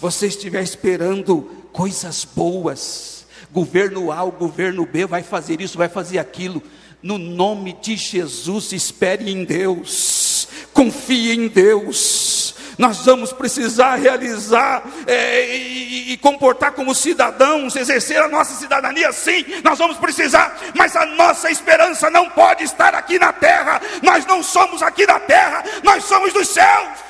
Você 0.00 0.28
estiver 0.28 0.62
esperando 0.62 1.42
coisas 1.72 2.24
boas, 2.24 3.26
governo 3.50 4.12
A, 4.12 4.22
o 4.22 4.30
governo 4.30 4.86
B 4.86 5.06
vai 5.06 5.24
fazer 5.24 5.60
isso, 5.60 5.76
vai 5.76 5.88
fazer 5.88 6.18
aquilo, 6.18 6.62
no 7.02 7.18
nome 7.18 7.72
de 7.82 7.96
Jesus, 7.96 8.72
espere 8.72 9.28
em 9.30 9.44
Deus, 9.44 10.48
confie 10.72 11.32
em 11.32 11.48
Deus. 11.48 12.54
Nós 12.78 12.98
vamos 12.98 13.32
precisar 13.32 13.96
realizar 13.96 14.84
é, 15.04 15.56
e, 15.56 16.12
e 16.12 16.16
comportar 16.18 16.72
como 16.72 16.94
cidadãos, 16.94 17.74
exercer 17.74 18.22
a 18.22 18.28
nossa 18.28 18.54
cidadania, 18.54 19.12
sim, 19.12 19.44
nós 19.64 19.80
vamos 19.80 19.96
precisar, 19.96 20.56
mas 20.76 20.94
a 20.94 21.04
nossa 21.06 21.50
esperança 21.50 22.08
não 22.08 22.30
pode 22.30 22.62
estar 22.62 22.94
aqui 22.94 23.18
na 23.18 23.32
terra, 23.32 23.80
nós 24.00 24.24
não 24.26 24.44
somos 24.44 24.80
aqui 24.80 25.04
da 25.04 25.18
terra, 25.18 25.64
nós 25.82 26.04
somos 26.04 26.32
dos 26.32 26.46
céus 26.46 27.07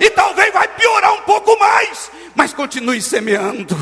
e 0.00 0.10
talvez 0.10 0.52
vai 0.52 0.68
piorar 0.68 1.12
um 1.14 1.22
pouco 1.22 1.58
mais, 1.58 2.10
mas 2.34 2.52
continue 2.52 3.00
semeando, 3.00 3.74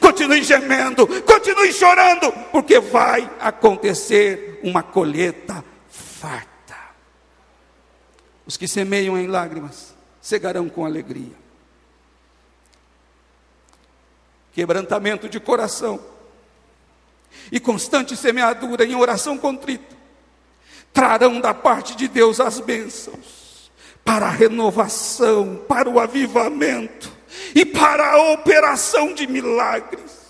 continue 0.00 0.42
gemendo, 0.42 1.06
continue 1.22 1.72
chorando, 1.72 2.32
porque 2.50 2.78
vai 2.80 3.30
acontecer 3.40 4.60
uma 4.62 4.82
colheita 4.82 5.64
farta. 5.88 6.76
Os 8.46 8.56
que 8.56 8.68
semeiam 8.68 9.16
em 9.16 9.26
lágrimas 9.26 9.94
cegarão 10.20 10.68
com 10.68 10.84
alegria. 10.84 11.42
Quebrantamento 14.52 15.28
de 15.28 15.40
coração 15.40 15.98
e 17.50 17.58
constante 17.58 18.16
semeadura 18.16 18.84
em 18.84 18.94
oração 18.94 19.38
contrita 19.38 19.96
trarão 20.92 21.40
da 21.40 21.54
parte 21.54 21.96
de 21.96 22.06
Deus 22.06 22.38
as 22.38 22.60
bênçãos 22.60 23.41
para 24.04 24.26
a 24.26 24.30
renovação, 24.30 25.62
para 25.68 25.88
o 25.88 25.98
avivamento 25.98 27.12
e 27.54 27.64
para 27.64 28.12
a 28.12 28.32
operação 28.32 29.14
de 29.14 29.26
milagres. 29.26 30.22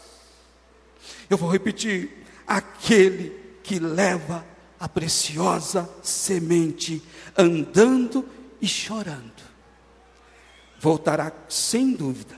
Eu 1.28 1.37
vou 1.37 1.50
repetir: 1.50 2.24
aquele 2.46 3.30
que 3.62 3.78
leva 3.78 4.44
a 4.78 4.88
preciosa 4.88 5.88
semente 6.02 7.02
andando 7.37 8.28
e 8.61 8.66
chorando, 8.66 9.42
voltará 10.78 11.32
sem 11.48 11.92
dúvida, 11.92 12.37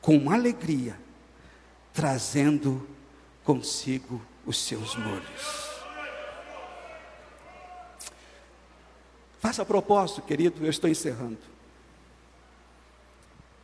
com 0.00 0.30
alegria, 0.30 0.98
trazendo 1.92 2.88
consigo 3.44 4.20
os 4.46 4.58
seus 4.58 4.96
molhos. 4.96 5.69
Faça 9.40 9.64
propósito, 9.64 10.20
querido, 10.20 10.64
eu 10.64 10.70
estou 10.70 10.88
encerrando. 10.88 11.38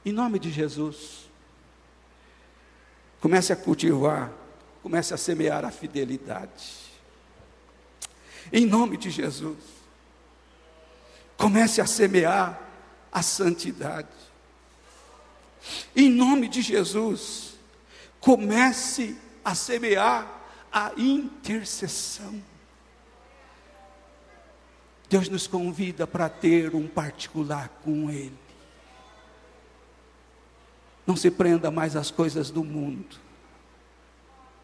Em 0.05 0.11
nome 0.11 0.39
de 0.39 0.51
Jesus, 0.51 1.29
comece 3.21 3.53
a 3.53 3.57
cultivar, 3.57 4.33
comece 4.83 5.13
a 5.13 5.19
semear 5.19 5.67
a 5.67 5.71
fidelidade. 5.71 6.87
Em 8.51 8.65
nome 8.65 8.97
de 8.97 9.11
Jesus, 9.11 9.59
comece 11.37 11.83
a 11.83 11.87
semear 11.87 12.59
a 13.13 13.21
santidade. 13.21 14.09
Em 15.95 16.09
nome 16.09 16.49
de 16.49 16.63
Jesus, 16.63 17.55
comece 18.19 19.15
a 19.45 19.55
semear 19.55 20.27
a 20.73 20.93
intercessão. 20.97 22.43
Deus 25.09 25.29
nos 25.29 25.47
convida 25.47 26.07
para 26.07 26.29
ter 26.29 26.75
um 26.75 26.87
particular 26.87 27.69
com 27.85 28.11
Ele. 28.11 28.33
Não 31.07 31.15
se 31.15 31.31
prenda 31.31 31.71
mais 31.71 31.95
às 31.95 32.11
coisas 32.11 32.51
do 32.51 32.65
mundo. 32.65 33.17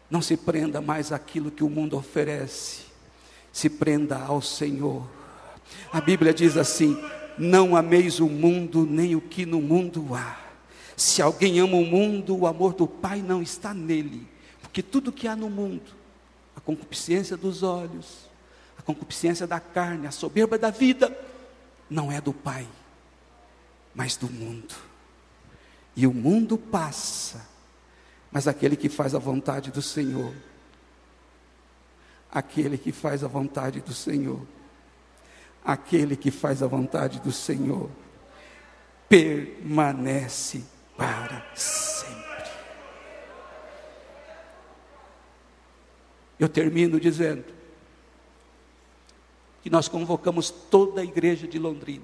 Não 0.09 0.21
se 0.21 0.35
prenda 0.35 0.81
mais 0.81 1.11
àquilo 1.11 1.49
que 1.49 1.63
o 1.63 1.69
mundo 1.69 1.95
oferece. 1.95 2.83
Se 3.51 3.69
prenda 3.69 4.17
ao 4.17 4.41
Senhor. 4.41 5.07
A 5.91 6.01
Bíblia 6.01 6.33
diz 6.33 6.57
assim: 6.57 7.01
Não 7.37 7.75
ameis 7.75 8.19
o 8.19 8.27
mundo, 8.27 8.85
nem 8.85 9.15
o 9.15 9.21
que 9.21 9.45
no 9.45 9.61
mundo 9.61 10.13
há. 10.13 10.37
Se 10.97 11.21
alguém 11.21 11.59
ama 11.59 11.77
o 11.77 11.85
mundo, 11.85 12.37
o 12.37 12.45
amor 12.45 12.73
do 12.73 12.85
Pai 12.85 13.21
não 13.21 13.41
está 13.41 13.73
nele. 13.73 14.27
Porque 14.61 14.83
tudo 14.83 15.11
que 15.11 15.27
há 15.27 15.35
no 15.35 15.49
mundo, 15.49 15.95
a 16.55 16.61
concupiscência 16.61 17.37
dos 17.37 17.63
olhos, 17.63 18.29
a 18.83 18.85
concupiscência 18.85 19.47
da 19.47 19.61
carne, 19.61 20.07
a 20.07 20.11
soberba 20.11 20.57
da 20.57 20.69
vida, 20.69 21.17
não 21.89 22.11
é 22.11 22.19
do 22.19 22.33
Pai, 22.33 22.67
mas 23.95 24.17
do 24.17 24.29
mundo. 24.29 24.75
E 25.95 26.05
o 26.05 26.13
mundo 26.13 26.57
passa, 26.57 27.47
mas 28.29 28.47
aquele 28.47 28.75
que 28.75 28.89
faz 28.89 29.15
a 29.15 29.19
vontade 29.19 29.71
do 29.71 29.81
Senhor, 29.81 30.33
aquele 32.29 32.77
que 32.77 32.91
faz 32.91 33.23
a 33.23 33.27
vontade 33.27 33.79
do 33.79 33.93
Senhor, 33.93 34.41
aquele 35.63 36.17
que 36.17 36.29
faz 36.29 36.61
a 36.61 36.67
vontade 36.67 37.21
do 37.21 37.31
Senhor, 37.31 37.89
permanece 39.07 40.65
para 40.97 41.45
sempre. 41.55 42.51
Eu 46.37 46.49
termino 46.49 46.99
dizendo: 46.99 47.62
que 49.63 49.69
nós 49.69 49.87
convocamos 49.87 50.49
toda 50.51 51.01
a 51.01 51.03
igreja 51.03 51.47
de 51.47 51.57
Londrina 51.57 52.03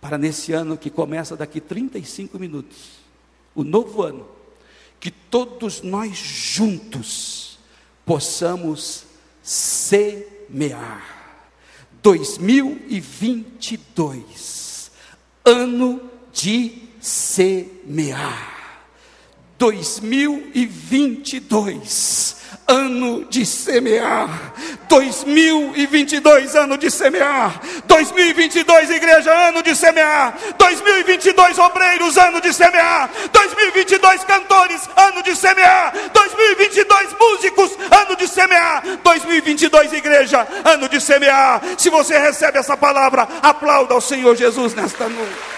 para 0.00 0.16
nesse 0.16 0.52
ano 0.52 0.78
que 0.78 0.90
começa 0.90 1.36
daqui 1.36 1.60
35 1.60 2.38
minutos, 2.38 3.00
o 3.54 3.62
novo 3.64 4.02
ano, 4.02 4.26
que 5.00 5.10
todos 5.10 5.82
nós 5.82 6.16
juntos 6.16 7.58
possamos 8.06 9.04
semear. 9.42 11.16
2022, 12.00 14.92
ano 15.44 16.00
de 16.32 16.84
semear. 17.00 18.57
2022, 19.58 22.36
ano 22.68 23.24
de 23.24 23.44
semear. 23.44 24.54
2022, 24.88 26.54
ano 26.54 26.78
de 26.78 26.88
semear. 26.90 27.60
2022, 27.86 28.90
igreja, 28.90 29.48
ano 29.48 29.60
de 29.60 29.74
semear. 29.74 30.38
2022, 30.56 31.58
obreiros, 31.58 32.16
ano 32.16 32.40
de 32.40 32.52
semear. 32.52 33.10
2022, 33.32 34.24
cantores, 34.24 34.88
ano 34.96 35.22
de 35.24 35.34
semear. 35.34 35.92
2022, 36.14 37.16
músicos, 37.20 37.72
ano 37.90 38.14
de 38.16 38.28
semear. 38.28 38.84
2022, 39.02 39.92
igreja, 39.92 40.46
ano 40.64 40.88
de 40.88 41.00
semear. 41.00 41.60
Se 41.76 41.90
você 41.90 42.16
recebe 42.16 42.58
essa 42.58 42.76
palavra, 42.76 43.26
aplauda 43.42 43.94
ao 43.94 44.00
Senhor 44.00 44.36
Jesus 44.36 44.72
nesta 44.74 45.08
noite. 45.08 45.57